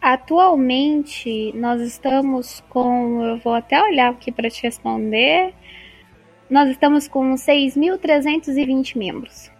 Atualmente 0.00 1.52
nós 1.56 1.80
estamos 1.80 2.62
com, 2.68 3.24
eu 3.24 3.38
vou 3.38 3.54
até 3.54 3.82
olhar 3.82 4.10
aqui 4.10 4.30
para 4.30 4.48
te 4.48 4.62
responder. 4.62 5.52
Nós 6.48 6.70
estamos 6.70 7.08
com 7.08 7.34
6.320 7.34 8.96
membros. 8.96 9.50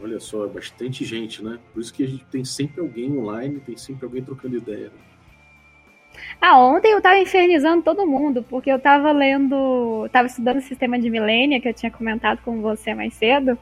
Olha 0.00 0.20
só, 0.20 0.44
é 0.44 0.48
bastante 0.48 1.04
gente, 1.04 1.42
né? 1.42 1.58
Por 1.72 1.80
isso 1.80 1.92
que 1.92 2.04
a 2.04 2.06
gente 2.06 2.24
tem 2.26 2.44
sempre 2.44 2.80
alguém 2.80 3.16
online, 3.16 3.60
tem 3.60 3.76
sempre 3.76 4.04
alguém 4.04 4.22
trocando 4.22 4.56
ideia. 4.56 4.86
Né? 4.86 5.06
Ah, 6.40 6.58
ontem 6.58 6.92
eu 6.92 7.00
tava 7.00 7.18
infernizando 7.18 7.82
todo 7.82 8.06
mundo, 8.06 8.42
porque 8.42 8.70
eu 8.70 8.78
tava 8.78 9.10
lendo. 9.12 10.08
Tava 10.12 10.26
estudando 10.26 10.58
o 10.58 10.62
sistema 10.62 10.98
de 10.98 11.08
milênia, 11.10 11.60
que 11.60 11.68
eu 11.68 11.74
tinha 11.74 11.90
comentado 11.90 12.40
com 12.42 12.60
você 12.60 12.94
mais 12.94 13.14
cedo. 13.14 13.58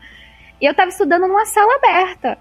E 0.61 0.67
eu 0.67 0.75
tava 0.75 0.91
estudando 0.91 1.27
numa 1.27 1.47
sala 1.47 1.75
aberta. 1.77 2.39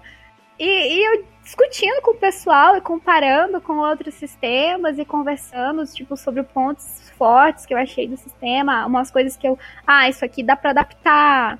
E, 0.58 0.64
e, 0.64 1.04
eu 1.04 1.24
discutindo 1.42 2.00
com 2.02 2.12
o 2.12 2.16
pessoal 2.16 2.76
e 2.76 2.80
comparando 2.80 3.60
com 3.60 3.78
outros 3.78 4.14
sistemas 4.14 4.98
e 4.98 5.04
conversando, 5.04 5.84
tipo, 5.86 6.16
sobre 6.16 6.42
pontos 6.42 7.10
fortes 7.18 7.66
que 7.66 7.74
eu 7.74 7.78
achei 7.78 8.06
do 8.08 8.16
sistema, 8.16 8.86
umas 8.86 9.10
coisas 9.10 9.36
que 9.36 9.46
eu. 9.46 9.58
Ah, 9.86 10.08
isso 10.08 10.24
aqui 10.24 10.42
dá 10.42 10.56
para 10.56 10.70
adaptar. 10.70 11.58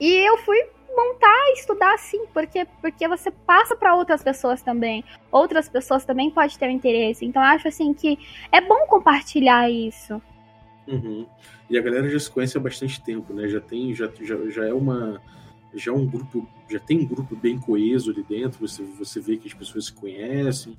E 0.00 0.28
eu 0.28 0.38
fui 0.38 0.58
montar 0.96 1.48
e 1.48 1.58
estudar 1.58 1.94
assim, 1.94 2.26
porque, 2.32 2.66
porque 2.80 3.08
você 3.08 3.30
passa 3.30 3.74
para 3.76 3.94
outras 3.96 4.22
pessoas 4.22 4.62
também. 4.62 5.04
Outras 5.30 5.68
pessoas 5.68 6.04
também 6.04 6.30
podem 6.30 6.56
ter 6.56 6.70
interesse. 6.70 7.24
Então 7.24 7.42
acho 7.42 7.68
assim 7.68 7.92
que 7.92 8.18
é 8.50 8.60
bom 8.60 8.86
compartilhar 8.86 9.70
isso. 9.70 10.20
Uhum. 10.86 11.26
E 11.70 11.78
a 11.78 11.82
galera 11.82 12.08
já 12.08 12.18
se 12.18 12.30
conhece 12.30 12.56
há 12.56 12.60
bastante 12.60 13.02
tempo, 13.02 13.32
né? 13.32 13.48
Já 13.48 13.60
tem, 13.60 13.94
já, 13.94 14.10
já, 14.20 14.36
já 14.50 14.66
é 14.66 14.74
uma. 14.74 15.20
Já 15.74 15.90
é 15.90 15.94
um 15.94 16.06
grupo, 16.06 16.46
já 16.68 16.78
tem 16.78 16.98
um 16.98 17.06
grupo 17.06 17.34
bem 17.34 17.58
coeso 17.58 18.10
ali 18.10 18.22
dentro, 18.22 18.60
você, 18.60 18.82
você 18.82 19.18
vê 19.20 19.38
que 19.38 19.48
as 19.48 19.54
pessoas 19.54 19.86
se 19.86 19.92
conhecem 19.94 20.76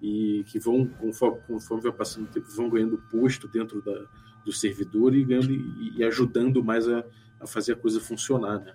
e 0.00 0.44
que 0.46 0.60
vão, 0.60 0.86
conforme, 0.86 1.40
conforme 1.48 1.82
vai 1.82 1.92
passando 1.92 2.26
o 2.26 2.28
tempo, 2.28 2.46
vão 2.54 2.70
ganhando 2.70 2.96
posto 3.10 3.48
dentro 3.48 3.82
da, 3.82 4.06
do 4.44 4.52
servidor 4.52 5.16
e, 5.16 5.24
ganhando, 5.24 5.50
e, 5.50 5.94
e 5.96 6.04
ajudando 6.04 6.62
mais 6.62 6.88
a, 6.88 7.04
a 7.40 7.46
fazer 7.46 7.72
a 7.72 7.76
coisa 7.76 8.00
funcionar, 8.00 8.60
né? 8.60 8.72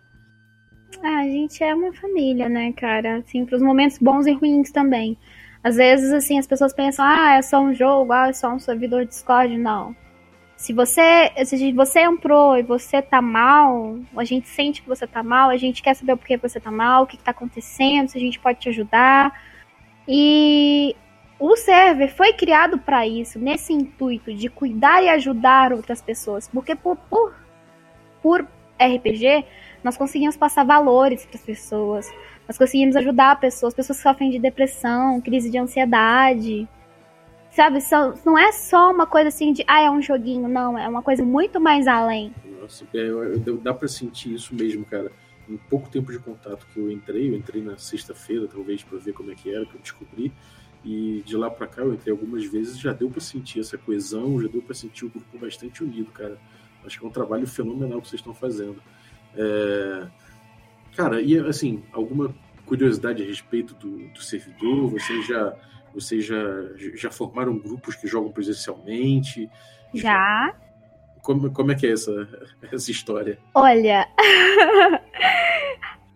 Ah, 1.04 1.20
a 1.20 1.24
gente 1.24 1.64
é 1.64 1.74
uma 1.74 1.94
família, 1.94 2.50
né, 2.50 2.74
cara? 2.74 3.18
Assim, 3.18 3.46
pros 3.46 3.62
momentos 3.62 3.98
bons 3.98 4.28
e 4.28 4.34
ruins 4.34 4.72
também. 4.72 5.18
Às 5.64 5.76
vezes, 5.76 6.12
assim, 6.12 6.40
as 6.40 6.48
pessoas 6.48 6.74
pensam, 6.74 7.06
ah, 7.06 7.36
é 7.36 7.42
só 7.42 7.60
um 7.60 7.74
jogo, 7.74 8.12
ah, 8.12 8.30
é 8.30 8.34
só 8.34 8.52
um 8.54 8.60
servidor 8.60 9.06
Discord. 9.06 9.58
Não. 9.58 9.96
Se 10.58 10.74
você, 10.74 11.32
se 11.46 11.72
você 11.72 12.02
é 12.02 12.10
um 12.10 12.18
pro 12.18 12.56
e 12.58 12.62
você 12.62 13.02
tá 13.02 13.22
mal, 13.22 13.98
a 14.16 14.24
gente 14.24 14.48
sente 14.48 14.82
que 14.82 14.88
você 14.88 15.08
tá 15.08 15.24
mal, 15.24 15.50
a 15.50 15.58
gente 15.58 15.82
quer 15.82 15.96
saber 15.96 16.14
o 16.14 16.18
porquê 16.18 16.38
você 16.38 16.60
tá 16.60 16.70
mal, 16.70 17.04
o 17.04 17.08
que, 17.08 17.18
que 17.18 17.24
tá 17.24 17.32
acontecendo, 17.32 18.10
se 18.10 18.18
a 18.18 18.22
gente 18.22 18.40
pode 18.40 18.60
te 18.60 18.70
ajudar. 18.70 19.42
E 20.08 20.96
o 21.40 21.56
server 21.56 22.16
foi 22.16 22.34
criado 22.34 22.78
para 22.78 23.08
isso, 23.08 23.40
nesse 23.40 23.74
intuito 23.74 24.32
de 24.32 24.50
cuidar 24.50 25.04
e 25.04 25.10
ajudar 25.10 25.74
outras 25.74 26.00
pessoas. 26.00 26.48
Porque 26.48 26.76
por, 26.76 26.96
por, 26.96 27.34
por 28.22 28.48
RPG, 28.80 29.44
nós 29.84 29.98
conseguimos 29.98 30.38
passar 30.38 30.64
valores 30.64 31.26
para 31.26 31.36
as 31.36 31.42
pessoas, 31.44 32.10
nós 32.48 32.58
conseguimos 32.58 32.96
ajudar 32.96 33.40
pessoas, 33.40 33.74
pessoas 33.74 33.98
que 33.98 34.04
sofrem 34.04 34.30
de 34.30 34.40
depressão, 34.40 35.22
crise 35.22 35.50
de 35.50 35.58
ansiedade. 35.58 36.68
Sabe, 37.52 37.82
são, 37.82 38.14
não 38.26 38.38
é 38.38 38.52
só 38.52 38.92
uma 38.92 39.06
coisa 39.06 39.28
assim 39.28 39.52
de, 39.52 39.64
ah, 39.68 39.82
é 39.82 39.92
um 39.92 40.02
joguinho, 40.02 40.48
não, 40.48 40.78
é 40.78 40.88
uma 40.88 41.02
coisa 41.02 41.24
muito 41.24 41.60
mais 41.60 41.86
além. 41.86 42.34
Nossa, 42.62 42.86
é, 42.94 42.98
eu, 42.98 43.58
dá 43.58 43.74
para 43.74 43.88
sentir 43.88 44.34
isso 44.34 44.56
mesmo, 44.56 44.86
cara. 44.86 45.12
Em 45.50 45.58
pouco 45.58 45.90
tempo 45.90 46.12
de 46.14 46.20
contato 46.20 46.66
que 46.74 46.80
eu 46.80 46.90
entrei, 46.90 47.30
eu 47.30 47.36
entrei 47.36 47.62
na 47.62 47.78
sexta-feira, 47.78 48.48
talvez, 48.48 48.84
para 48.84 48.98
ver 49.00 49.12
como 49.12 49.32
é 49.32 49.36
que 49.36 49.54
era, 49.54 49.66
que 49.66 49.76
eu 49.76 49.82
descobri. 49.82 50.32
E 50.84 51.22
de 51.26 51.36
lá 51.36 51.50
para 51.50 51.68
cá 51.68 51.82
eu 51.82 51.94
entrei 51.94 52.12
algumas 52.12 52.46
vezes, 52.46 52.80
já 52.80 52.94
deu 52.94 53.10
para 53.10 53.20
sentir 53.20 53.60
essa 53.60 53.78
coesão, 53.78 54.42
já 54.42 54.48
deu 54.48 54.62
para 54.62 54.74
sentir 54.74 55.06
o 55.06 55.10
grupo 55.10 55.38
bastante 55.38 55.84
unido, 55.84 56.12
cara. 56.12 56.40
Acho 56.86 57.00
que 57.00 57.06
é 57.06 57.08
um 57.08 57.12
trabalho 57.12 57.46
fenomenal 57.46 58.02
que 58.02 58.08
vocês 58.08 58.20
estão 58.20 58.34
fazendo. 58.34 58.82
É... 59.36 60.08
Cara, 60.96 61.22
e 61.22 61.38
assim, 61.38 61.84
alguma 61.92 62.34
curiosidade 62.66 63.24
a 63.24 63.26
respeito 63.26 63.74
do, 63.76 64.08
do 64.10 64.22
servidor? 64.22 64.90
Vocês 64.90 65.28
já, 65.28 65.54
vocês 65.94 66.26
já, 66.26 66.44
já 66.96 67.12
formaram 67.12 67.58
grupos 67.58 67.96
que 67.96 68.08
jogam 68.08 68.32
presencialmente? 68.32 69.50
Já. 69.94 70.54
Como, 71.22 71.52
como 71.52 71.72
é 71.72 71.76
que 71.76 71.86
é 71.86 71.92
essa, 71.92 72.28
essa 72.72 72.92
história? 72.92 73.38
Olha, 73.54 74.08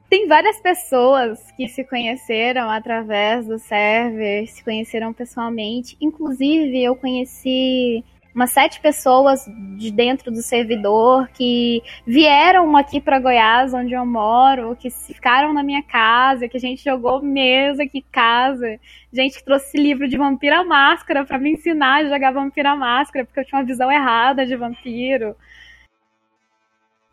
tem 0.10 0.27
várias 0.27 0.60
pessoas 0.60 1.39
que 1.57 1.67
se 1.67 1.84
conheceram 1.84 2.69
através 2.69 3.45
do 3.45 3.60
server, 3.60 4.48
se 4.48 4.63
conheceram 4.63 5.13
pessoalmente. 5.13 5.95
Inclusive, 6.01 6.84
eu 6.84 6.95
conheci 6.95 8.03
umas 8.36 8.51
sete 8.51 8.82
pessoas 8.82 9.46
de 9.77 9.89
dentro 9.89 10.30
do 10.30 10.42
servidor 10.42 11.30
que 11.30 11.82
vieram 12.06 12.75
aqui 12.75 13.00
para 13.00 13.18
Goiás, 13.18 13.74
onde 13.74 13.94
eu 13.94 14.06
moro, 14.06 14.75
que 14.75 14.89
ficaram 14.89 15.54
na 15.54 15.63
minha 15.63 15.82
casa, 15.82 16.50
que 16.50 16.58
a 16.58 16.60
gente 16.60 16.84
jogou 16.84 17.22
mesa 17.22 17.84
aqui 17.84 18.00
em 18.00 18.12
casa, 18.12 18.77
gente 19.13 19.38
que 19.38 19.46
trouxe 19.46 19.77
livro 19.77 20.06
de 20.06 20.18
Vampira 20.18 20.65
Máscara 20.65 21.24
para 21.24 21.39
me 21.39 21.54
ensinar 21.54 22.01
a 22.01 22.10
jogar 22.10 22.32
Vampira 22.32 22.75
Máscara, 22.75 23.25
porque 23.25 23.39
eu 23.39 23.46
tinha 23.46 23.60
uma 23.60 23.65
visão 23.65 23.89
errada 23.89 24.46
de 24.46 24.58
vampiro. 24.58 25.34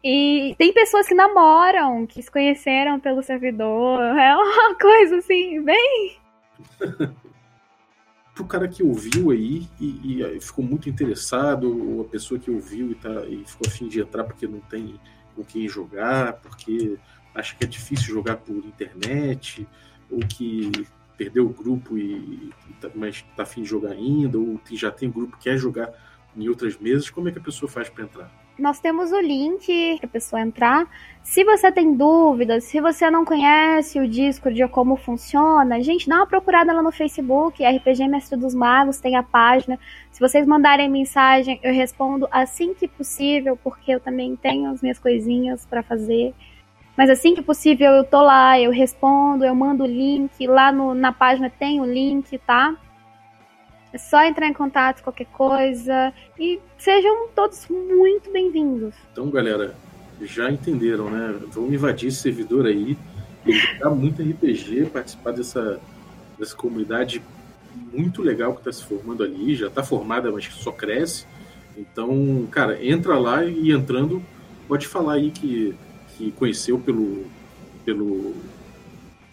E 0.03 0.57
tem 0.59 0.73
pessoas 0.73 1.07
que 1.07 1.15
namoram, 1.15 2.05
que 2.05 2.21
se 2.21 2.29
conheceram 2.29 2.99
pelo 2.99 3.23
servidor. 3.23 4.01
É 4.19 4.35
uma 4.35 4.75
coisa 4.81 5.19
assim, 5.19 5.63
bem. 5.63 6.17
pro 8.35 8.47
cara 8.47 8.67
que 8.67 8.83
ouviu 8.83 9.31
aí 9.31 9.69
e, 9.81 10.23
e, 10.23 10.41
ficou 10.41 10.65
muito 10.65 10.89
interessado, 10.89 11.65
ou 11.69 12.03
a 12.03 12.05
pessoa 12.05 12.41
que 12.41 12.51
ouviu 12.51 12.91
e, 12.91 12.95
tá, 12.95 13.27
e 13.27 13.45
ficou 13.45 13.67
afim 13.67 13.89
de 13.89 14.01
entrar 14.01 14.25
porque 14.25 14.47
não 14.47 14.61
tem 14.61 14.99
com 15.37 15.45
quem 15.45 15.69
jogar, 15.69 16.35
porque 16.35 16.99
acha 17.35 17.55
que 17.55 17.65
é 17.65 17.67
difícil 17.67 18.13
jogar 18.13 18.37
por 18.37 18.57
internet, 18.57 19.67
ou 20.11 20.21
que 20.21 20.71
perdeu 21.17 21.47
o 21.47 21.53
grupo 21.53 21.97
e, 21.97 22.53
e 22.69 22.73
tá, 22.81 22.91
mas 22.95 23.23
tá 23.37 23.43
afim 23.43 23.63
de 23.63 23.69
jogar 23.69 23.93
ainda, 23.93 24.39
ou 24.39 24.59
que 24.59 24.77
já 24.77 24.91
tem 24.91 25.11
grupo 25.11 25.37
que 25.37 25.45
quer 25.45 25.59
jogar 25.59 25.93
em 26.37 26.49
outras 26.49 26.79
mesas, 26.79 27.11
como 27.11 27.29
é 27.29 27.33
que 27.33 27.39
a 27.39 27.43
pessoa 27.43 27.71
faz 27.71 27.89
para 27.89 28.05
entrar? 28.05 28.42
Nós 28.63 28.79
temos 28.79 29.11
o 29.11 29.19
link 29.19 29.97
para 29.99 30.07
a 30.07 30.13
pessoa 30.13 30.41
entrar. 30.41 30.87
Se 31.21 31.43
você 31.43 31.73
tem 31.73 31.97
dúvidas, 31.97 32.63
se 32.63 32.81
você 32.81 33.11
não 33.11 33.25
conhece 33.25 33.99
o 33.99 34.07
Discord 34.07 34.63
ou 34.63 34.69
como 34.69 34.95
funciona, 34.95 35.83
gente, 35.83 36.09
dá 36.09 36.19
uma 36.19 36.29
procurada 36.29 36.73
lá 36.73 36.81
no 36.81 36.93
Facebook, 36.93 37.61
RPG 37.65 38.07
Mestre 38.07 38.39
dos 38.39 38.55
Magos, 38.55 39.01
tem 39.01 39.17
a 39.17 39.23
página. 39.25 39.77
Se 40.13 40.21
vocês 40.21 40.47
mandarem 40.47 40.89
mensagem, 40.89 41.59
eu 41.61 41.75
respondo 41.75 42.29
assim 42.31 42.73
que 42.73 42.87
possível, 42.87 43.59
porque 43.65 43.97
eu 43.97 43.99
também 43.99 44.37
tenho 44.37 44.71
as 44.71 44.81
minhas 44.81 45.01
coisinhas 45.01 45.67
para 45.67 45.83
fazer. 45.83 46.33
Mas 46.97 47.11
assim 47.11 47.35
que 47.35 47.43
possível 47.43 47.91
eu 47.91 48.05
tô 48.05 48.23
lá, 48.23 48.61
eu 48.61 48.71
respondo, 48.71 49.45
eu 49.45 49.57
mando 49.57 49.83
o 49.83 49.89
link, 49.89 50.47
lá 50.47 50.71
no, 50.71 50.95
na 50.95 51.11
página 51.11 51.51
tem 51.51 51.81
o 51.81 51.85
link, 51.85 52.39
tá? 52.39 52.77
É 53.93 53.99
só 53.99 54.25
entrar 54.25 54.49
em 54.49 54.55
contato, 54.55 55.03
qualquer 55.03 55.27
coisa. 55.27 56.15
E 56.39 56.59
sejam 56.79 57.29
todos 57.29 57.67
muito 57.69 58.33
bem-vindos. 58.33 58.95
Então, 59.13 59.29
galera, 59.31 59.75
já 60.23 60.51
entenderam, 60.51 61.11
né? 61.11 61.39
Vamos 61.49 61.75
invadir 61.75 62.09
esse 62.09 62.19
servidor 62.19 62.67
aí 62.67 62.97
e 63.47 63.53
jogar 63.53 63.91
muito 63.91 64.23
RPG, 64.23 64.87
participar 64.87 65.33
dessa, 65.33 65.79
dessa 66.39 66.57
comunidade 66.57 67.23
muito 67.93 68.23
legal 68.23 68.55
que 68.55 68.61
está 68.61 68.73
se 68.73 68.83
formando 68.83 69.23
ali. 69.23 69.55
Já 69.55 69.67
está 69.67 69.83
formada, 69.83 70.33
mas 70.33 70.47
só 70.47 70.73
cresce. 70.73 71.27
Então, 71.77 72.49
cara, 72.51 72.83
entra 72.83 73.19
lá 73.19 73.45
e 73.45 73.73
entrando, 73.73 74.23
pode 74.67 74.87
falar 74.89 75.15
aí 75.15 75.31
que, 75.31 75.75
que 76.17 76.33
conheceu 76.33 76.79
pelo, 76.79 77.27
pelo 77.85 78.35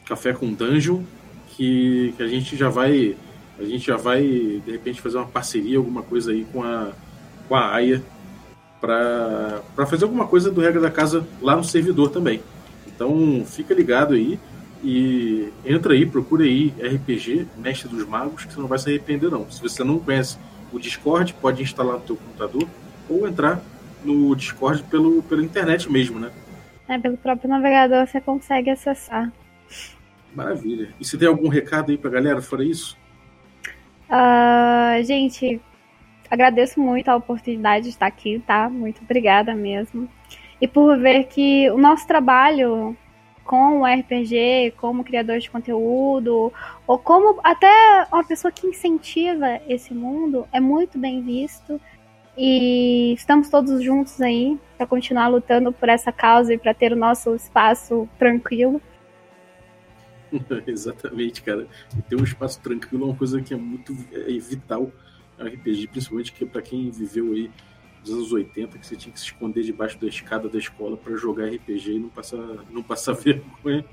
Café 0.05 0.33
com 0.33 0.51
Dungeon, 0.51 1.01
que, 1.47 2.13
que 2.17 2.23
a 2.23 2.27
gente 2.27 2.57
já 2.57 2.67
vai 2.67 3.15
a 3.59 3.63
gente 3.63 3.85
já 3.85 3.97
vai, 3.97 4.21
de 4.21 4.71
repente, 4.71 5.01
fazer 5.01 5.17
uma 5.17 5.27
parceria, 5.27 5.77
alguma 5.77 6.01
coisa 6.01 6.31
aí 6.31 6.45
com 6.51 6.63
a, 6.63 6.91
com 7.47 7.55
a 7.55 7.73
AIA 7.75 8.01
para 8.79 9.85
fazer 9.87 10.05
alguma 10.05 10.25
coisa 10.25 10.49
do 10.49 10.61
Regra 10.61 10.79
da 10.79 10.89
Casa 10.89 11.27
lá 11.41 11.55
no 11.55 11.63
servidor 11.63 12.09
também. 12.09 12.41
Então, 12.87 13.43
fica 13.45 13.73
ligado 13.73 14.13
aí 14.13 14.39
e 14.81 15.49
entra 15.65 15.93
aí, 15.93 16.05
procura 16.05 16.43
aí 16.43 16.73
RPG, 16.79 17.47
Mestre 17.57 17.89
dos 17.89 18.07
Magos, 18.07 18.45
que 18.45 18.53
você 18.53 18.59
não 18.59 18.67
vai 18.67 18.79
se 18.79 18.89
arrepender 18.89 19.29
não. 19.29 19.49
Se 19.51 19.61
você 19.61 19.83
não 19.83 19.99
conhece 19.99 20.37
o 20.71 20.79
Discord, 20.79 21.33
pode 21.41 21.61
instalar 21.61 21.95
no 21.95 22.01
teu 22.01 22.15
computador 22.15 22.67
ou 23.09 23.27
entrar 23.27 23.61
no 24.03 24.33
Discord 24.35 24.83
pelo, 24.83 25.21
pela 25.23 25.43
internet 25.43 25.91
mesmo, 25.91 26.17
né? 26.17 26.31
É, 26.87 26.97
pelo 26.97 27.17
próprio 27.17 27.49
navegador 27.49 28.07
você 28.07 28.21
consegue 28.21 28.69
acessar. 28.69 29.31
Maravilha. 30.33 30.93
E 30.99 31.05
se 31.05 31.17
tem 31.17 31.27
algum 31.27 31.49
recado 31.49 31.91
aí 31.91 31.97
pra 31.97 32.09
galera 32.09 32.41
fora 32.41 32.63
isso? 32.63 32.97
Uh, 34.09 35.03
gente, 35.03 35.61
agradeço 36.29 36.79
muito 36.79 37.09
a 37.09 37.15
oportunidade 37.15 37.83
de 37.83 37.89
estar 37.89 38.07
aqui, 38.07 38.41
tá? 38.45 38.69
Muito 38.69 39.01
obrigada 39.03 39.53
mesmo. 39.53 40.09
E 40.59 40.67
por 40.67 40.97
ver 40.97 41.25
que 41.25 41.69
o 41.69 41.77
nosso 41.77 42.07
trabalho 42.07 42.97
com 43.49 43.81
o 43.81 43.85
RPG, 43.85 44.75
como 44.77 45.03
criador 45.03 45.39
de 45.39 45.49
conteúdo, 45.49 46.53
ou 46.85 46.99
como 46.99 47.39
até 47.43 48.05
uma 48.11 48.23
pessoa 48.23 48.51
que 48.51 48.67
incentiva 48.67 49.59
esse 49.67 49.91
mundo, 49.91 50.47
é 50.51 50.59
muito 50.59 50.99
bem 50.99 51.21
visto. 51.23 51.81
E 52.37 53.13
estamos 53.13 53.49
todos 53.49 53.83
juntos 53.83 54.21
aí 54.21 54.57
para 54.77 54.85
continuar 54.85 55.27
lutando 55.29 55.73
por 55.73 55.89
essa 55.89 56.11
causa 56.11 56.53
e 56.53 56.59
para 56.59 56.75
ter 56.75 56.93
o 56.93 56.95
nosso 56.95 57.35
espaço 57.35 58.07
tranquilo. 58.19 58.79
Exatamente, 60.67 61.41
cara. 61.41 61.67
E 61.97 62.01
ter 62.01 62.15
um 62.15 62.23
espaço 62.23 62.59
tranquilo 62.61 63.03
é 63.03 63.07
uma 63.07 63.15
coisa 63.15 63.41
que 63.41 63.53
é 63.53 63.57
muito 63.57 63.95
é 64.11 64.37
vital 64.37 64.91
no 65.37 65.47
RPG, 65.47 65.87
principalmente 65.87 66.33
que 66.33 66.45
para 66.45 66.61
quem 66.61 66.89
viveu 66.89 67.31
aí 67.33 67.49
dos 68.03 68.13
anos 68.13 68.31
80, 68.31 68.77
que 68.77 68.85
você 68.85 68.95
tinha 68.95 69.11
que 69.11 69.19
se 69.19 69.25
esconder 69.27 69.63
debaixo 69.63 69.99
da 69.99 70.07
escada 70.07 70.47
da 70.47 70.57
escola 70.57 70.97
para 70.97 71.15
jogar 71.15 71.45
RPG 71.45 71.93
e 71.93 71.99
não 71.99 72.09
passar, 72.09 72.37
não 72.69 72.83
passar 72.83 73.13
vergonha. 73.19 73.85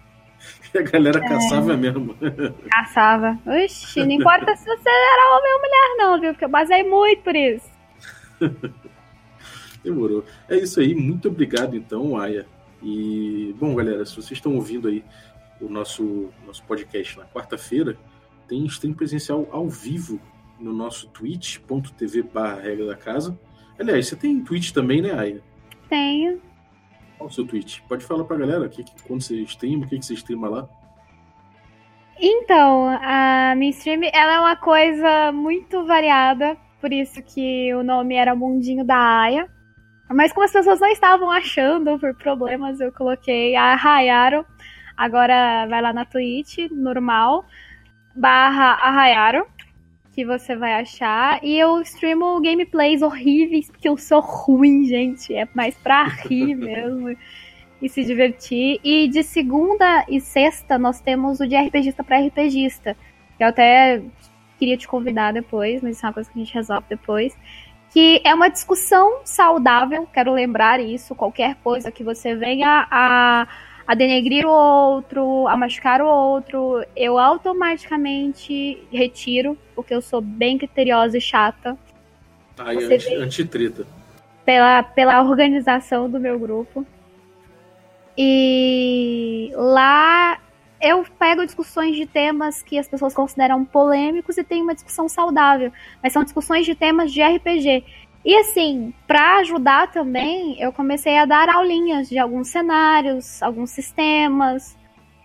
E 0.73 0.79
a 0.79 0.83
galera 0.83 1.19
é. 1.19 1.29
caçava 1.29 1.77
mesmo. 1.77 2.15
Caçava. 2.71 3.39
Oxi, 3.47 4.01
não 4.01 4.13
importa 4.13 4.55
se 4.55 4.65
você 4.67 4.89
era 4.89 5.37
homem 5.37 5.55
ou 5.55 5.61
mulher, 5.61 5.97
não, 5.97 6.21
viu? 6.21 6.33
Porque 6.33 6.45
eu 6.45 6.49
basei 6.49 6.83
muito 6.83 7.23
por 7.23 7.35
isso. 7.35 7.71
Demorou. 9.83 10.25
É 10.49 10.57
isso 10.57 10.79
aí. 10.79 10.95
Muito 10.95 11.29
obrigado, 11.29 11.75
então, 11.75 12.19
Aya. 12.19 12.47
E, 12.83 13.55
bom, 13.59 13.75
galera, 13.75 14.05
se 14.05 14.15
vocês 14.15 14.33
estão 14.33 14.55
ouvindo 14.55 14.89
aí 14.89 15.03
o 15.61 15.69
nosso, 15.69 16.31
nosso 16.47 16.63
podcast 16.65 17.19
na 17.19 17.25
quarta-feira, 17.25 17.97
tem 18.47 18.65
stream 18.67 18.95
presencial 18.95 19.49
ao 19.51 19.69
vivo 19.69 20.21
no 20.59 20.73
nosso 20.73 21.09
twitch.tv 21.09 22.23
barra 22.23 22.61
regra 22.61 22.87
da 22.87 22.97
casa. 22.97 23.39
Aliás, 23.79 24.09
você 24.09 24.17
tem 24.17 24.43
Twitch 24.43 24.73
também, 24.73 25.03
né, 25.03 25.13
Aya? 25.13 25.43
Tenho. 25.89 26.41
Qual 27.19 27.29
o 27.29 27.33
seu 27.33 27.47
Twitch? 27.47 27.81
Pode 27.89 28.05
falar 28.05 28.25
pra 28.25 28.37
galera 28.37 28.69
que, 28.69 28.83
que 28.83 29.03
quando 29.03 29.23
você 29.23 29.37
streama, 29.43 29.85
o 29.85 29.89
que, 29.89 29.99
que 29.99 30.07
você 30.07 30.15
streama 30.15 30.49
lá? 30.49 30.69
Então, 32.19 32.89
a 33.03 33.55
minha 33.57 33.71
stream 33.71 34.01
ela 34.13 34.35
é 34.35 34.41
uma 34.41 34.57
coisa 34.57 35.33
muito 35.33 35.85
variada, 35.85 36.57
por 36.81 36.91
isso 36.91 37.23
que 37.23 37.75
o 37.75 37.83
nome 37.83 38.15
era 38.15 38.35
Mundinho 38.35 38.85
da 38.85 38.97
Aya. 38.97 39.49
Mas 40.09 40.33
como 40.33 40.45
as 40.45 40.53
pessoas 40.53 40.81
não 40.81 40.89
estavam 40.89 41.31
achando 41.31 41.99
por 41.99 42.15
problemas, 42.15 42.81
eu 42.81 42.93
coloquei 42.93 43.57
a 43.57 43.75
Hayaro 43.75 44.47
Agora 44.97 45.67
vai 45.69 45.83
lá 45.83 45.93
na 45.93 46.05
Twitch, 46.05 46.71
normal, 46.71 47.45
barra 48.15 48.73
Arraiaro, 48.81 49.47
que 50.13 50.25
você 50.25 50.57
vai 50.57 50.81
achar. 50.81 51.45
E 51.45 51.59
eu 51.59 51.81
streamo 51.83 52.41
gameplays 52.41 53.03
horríveis, 53.03 53.71
porque 53.71 53.89
eu 53.89 53.99
sou 53.99 54.21
ruim, 54.21 54.87
gente. 54.87 55.35
É 55.35 55.47
mais 55.55 55.77
pra 55.77 56.05
rir 56.05 56.55
mesmo 56.57 57.15
e 57.81 57.89
se 57.89 58.05
divertir. 58.05 58.81
E 58.83 59.09
de 59.09 59.23
segunda 59.23 60.07
e 60.09 60.21
sexta 60.21 60.79
nós 60.79 61.01
temos 61.01 61.41
o 61.41 61.47
de 61.47 61.57
RPGista 61.57 62.03
para 62.03 62.19
RPGista. 62.19 62.97
Que 63.37 63.45
eu 63.45 63.49
até 63.49 64.03
queria 64.59 64.79
te 64.79 64.89
convidar 64.89 65.33
depois, 65.33 65.83
mas 65.83 65.97
isso 65.97 66.07
é 66.07 66.09
uma 66.09 66.15
coisa 66.15 66.31
que 66.31 66.39
a 66.39 66.43
gente 66.43 66.55
resolve 66.55 66.87
depois. 66.89 67.37
Que 67.91 68.21
é 68.25 68.35
uma 68.35 68.49
discussão 68.49 69.21
saudável, 69.25 70.09
quero 70.13 70.33
lembrar 70.33 70.81
isso. 70.81 71.15
Qualquer 71.15 71.57
coisa 71.57 71.93
que 71.93 72.03
você 72.03 72.35
venha 72.35 72.87
a 72.91 73.47
a 73.87 73.95
denegrir 73.95 74.45
o 74.45 74.51
outro, 74.51 75.47
a 75.47 75.57
machucar 75.57 76.03
o 76.03 76.07
outro, 76.07 76.85
eu 76.97 77.19
automaticamente 77.19 78.83
retiro, 78.91 79.57
porque 79.75 79.95
eu 79.95 80.03
sou 80.03 80.21
bem 80.21 80.59
criteriosa 80.59 81.17
e 81.17 81.21
chata. 81.21 81.79
Ai, 82.59 82.83
anti, 82.83 83.15
antitrita. 83.15 83.87
Pela, 84.45 84.83
pela 84.83 85.23
organização 85.23 86.11
do 86.11 86.19
meu 86.19 86.39
grupo. 86.39 86.85
E 88.19 89.53
lá 89.55 90.41
eu 90.81 91.05
pego 91.19 91.45
discussões 91.45 91.97
de 91.97 92.07
temas 92.07 92.63
que 92.63 92.79
as 92.79 92.89
pessoas 92.89 93.15
consideram 93.15 93.65
polêmicos 93.65 94.37
e 94.37 94.45
tenho 94.45 94.65
uma 94.65 94.75
discussão 94.75 95.09
saudável. 95.09 95.73
Mas 96.03 96.13
são 96.13 96.25
discussões 96.25 96.67
de 96.67 96.75
temas 96.75 97.13
de 97.13 97.23
RPG. 97.23 97.85
E 98.27 98.37
assim, 98.39 98.93
para 99.07 99.37
ajudar 99.37 99.93
também, 99.93 100.61
eu 100.61 100.73
comecei 100.73 101.17
a 101.17 101.25
dar 101.25 101.49
aulinhas 101.49 102.09
de 102.09 102.19
alguns 102.19 102.49
cenários, 102.49 103.41
alguns 103.41 103.71
sistemas, 103.71 104.77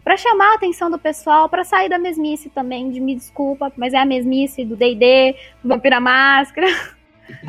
para 0.03 0.15
chamar 0.15 0.51
a 0.51 0.55
atenção 0.55 0.91
do 0.91 0.99
pessoal, 0.99 1.49
para 1.49 1.63
sair 1.63 1.89
da 1.89 1.97
mesmice 1.97 2.47
também, 2.51 2.91
de 2.91 2.99
me 2.99 3.15
desculpa, 3.15 3.73
mas 3.75 3.95
é 3.95 3.97
a 3.97 4.05
mesmice 4.05 4.63
do 4.63 4.75
D&D, 4.75 5.35
do 5.63 5.69
Vampira 5.69 5.99
Máscara. 5.99 6.67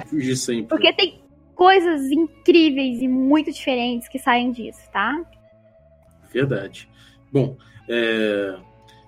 Fugir 0.09 0.37
sempre. 0.37 0.69
Porque 0.69 0.91
tem 0.91 1.21
coisas 1.55 2.11
incríveis 2.11 3.03
e 3.03 3.07
muito 3.07 3.53
diferentes 3.53 4.09
que 4.09 4.19
saem 4.19 4.53
disso, 4.53 4.81
tá? 4.91 5.23
Verdade. 6.33 6.89
Bom, 7.31 7.59
é... 7.91 8.57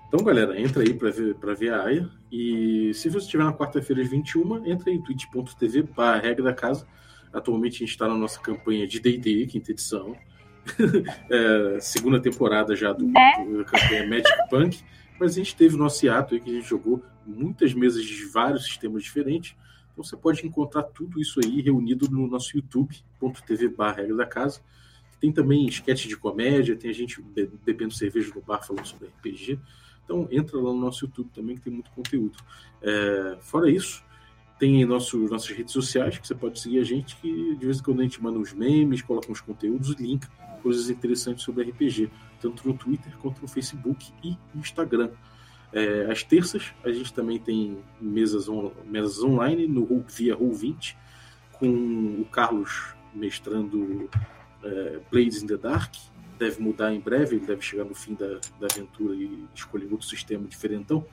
então 0.07 0.23
galera, 0.23 0.61
entra 0.61 0.83
aí 0.83 0.93
para 0.93 1.09
ver, 1.09 1.33
pra 1.37 1.55
ver 1.55 1.73
a 1.73 1.85
Aya. 1.85 2.07
E 2.37 2.93
se 2.93 3.07
você 3.07 3.19
estiver 3.25 3.45
na 3.45 3.53
quarta-feira 3.53 4.01
às 4.01 4.09
21, 4.09 4.65
entra 4.65 4.91
em 4.91 5.01
twitch.tv 5.01 5.83
para 5.83 6.19
regra 6.19 6.43
da 6.43 6.53
casa. 6.53 6.85
Atualmente 7.31 7.75
a 7.75 7.79
gente 7.79 7.91
está 7.91 8.09
na 8.09 8.15
nossa 8.17 8.37
campanha 8.41 8.85
de 8.85 8.99
D&D, 8.99 9.45
quinta 9.47 9.71
edição. 9.71 10.17
é, 11.29 11.79
segunda 11.79 12.19
temporada 12.19 12.75
já 12.75 12.91
do, 12.91 13.05
É. 13.17 13.45
da 13.57 13.63
campanha 13.63 14.07
Magic 14.09 14.49
Punk. 14.49 14.83
Mas 15.17 15.31
a 15.31 15.35
gente 15.35 15.55
teve 15.55 15.75
o 15.75 15.77
nosso 15.77 16.05
hiato 16.05 16.33
aí 16.33 16.41
que 16.41 16.49
a 16.49 16.53
gente 16.53 16.67
jogou 16.67 17.01
muitas 17.25 17.73
mesas 17.73 18.03
de 18.03 18.25
vários 18.25 18.65
sistemas 18.65 19.01
diferentes. 19.03 19.55
Então 19.93 20.03
você 20.03 20.17
pode 20.17 20.45
encontrar 20.45 20.83
tudo 20.83 21.21
isso 21.21 21.39
aí 21.41 21.61
reunido 21.61 22.09
no 22.09 22.27
nosso 22.27 22.57
youtube.tv 22.57 23.69
barra 23.69 23.97
regra 24.01 24.15
da 24.17 24.25
casa. 24.25 24.59
Tem 25.21 25.31
também 25.31 25.65
sketch 25.67 26.05
de 26.07 26.17
comédia, 26.17 26.75
tem 26.75 26.91
a 26.91 26.93
gente 26.93 27.21
be- 27.21 27.49
bebendo 27.65 27.93
cerveja 27.93 28.29
no 28.35 28.41
bar 28.41 28.61
falando 28.67 28.85
sobre 28.85 29.07
RPG. 29.07 29.57
Então 30.05 30.27
entra 30.31 30.57
lá 30.57 30.71
no 30.71 30.79
nosso 30.79 31.03
YouTube 31.05 31.29
também 31.33 31.55
que 31.57 31.63
tem 31.63 31.73
muito 31.73 31.91
conteúdo. 31.91 32.37
É, 32.81 33.37
fora 33.41 33.69
isso, 33.69 34.03
tem 34.57 34.85
nosso, 34.85 35.17
nossas 35.27 35.49
redes 35.49 35.73
sociais 35.73 36.17
que 36.17 36.25
você 36.25 36.33
pode 36.35 36.59
seguir 36.59 36.79
a 36.79 36.83
gente, 36.83 37.15
que 37.17 37.55
de 37.55 37.65
vez 37.65 37.79
em 37.79 37.83
quando 37.83 37.99
a 37.99 38.03
gente 38.03 38.21
manda 38.23 38.39
uns 38.39 38.53
memes, 38.53 39.01
coloca 39.01 39.29
uns 39.31 39.41
conteúdos, 39.41 39.89
link, 39.99 40.25
coisas 40.63 40.89
interessantes 40.89 41.43
sobre 41.43 41.63
RPG, 41.69 42.09
tanto 42.39 42.67
no 42.67 42.73
Twitter 42.75 43.11
quanto 43.17 43.41
no 43.41 43.47
Facebook 43.47 44.11
e 44.23 44.37
no 44.53 44.61
Instagram. 44.61 45.09
É, 45.73 46.09
às 46.09 46.23
terças 46.23 46.73
a 46.85 46.91
gente 46.91 47.11
também 47.13 47.37
tem 47.37 47.77
mesas, 47.99 48.47
on- 48.47 48.71
mesas 48.85 49.21
online 49.21 49.67
no 49.67 49.83
Roll- 49.83 50.05
via 50.07 50.37
Roll20, 50.37 50.95
com 51.59 52.21
o 52.21 52.25
Carlos 52.31 52.93
mestrando 53.13 54.09
é, 54.63 54.99
Blades 55.11 55.41
in 55.43 55.47
the 55.47 55.57
Dark. 55.57 55.93
Deve 56.37 56.61
mudar 56.61 56.93
em 56.93 56.99
breve, 56.99 57.37
ele 57.37 57.45
deve 57.45 57.61
chegar 57.61 57.85
no 57.85 57.95
fim 57.95 58.13
da, 58.13 58.39
da 58.59 58.67
aventura 58.69 59.15
e 59.15 59.45
escolher 59.53 59.91
outro 59.91 60.07
sistema 60.07 60.47
diferentão. 60.47 61.05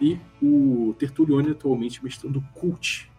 E 0.00 0.18
o 0.42 0.94
Tertulione 0.98 1.50
atualmente 1.50 2.02
mestrando 2.02 2.42
Cult. 2.54 3.10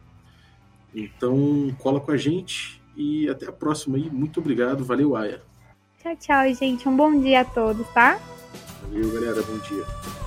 Então 0.94 1.76
cola 1.80 2.00
com 2.00 2.12
a 2.12 2.18
gente 2.18 2.82
e 2.96 3.30
até 3.30 3.48
a 3.48 3.52
próxima 3.52 3.98
aí. 3.98 4.10
Muito 4.10 4.40
obrigado, 4.40 4.84
valeu, 4.84 5.16
Aya. 5.16 5.42
Tchau, 6.02 6.16
tchau, 6.16 6.54
gente. 6.54 6.88
Um 6.88 6.96
bom 6.96 7.20
dia 7.20 7.42
a 7.42 7.46
todos, 7.46 7.88
tá? 7.90 8.20
Valeu, 8.84 9.12
galera, 9.12 9.42
bom 9.42 9.58
dia. 9.58 10.25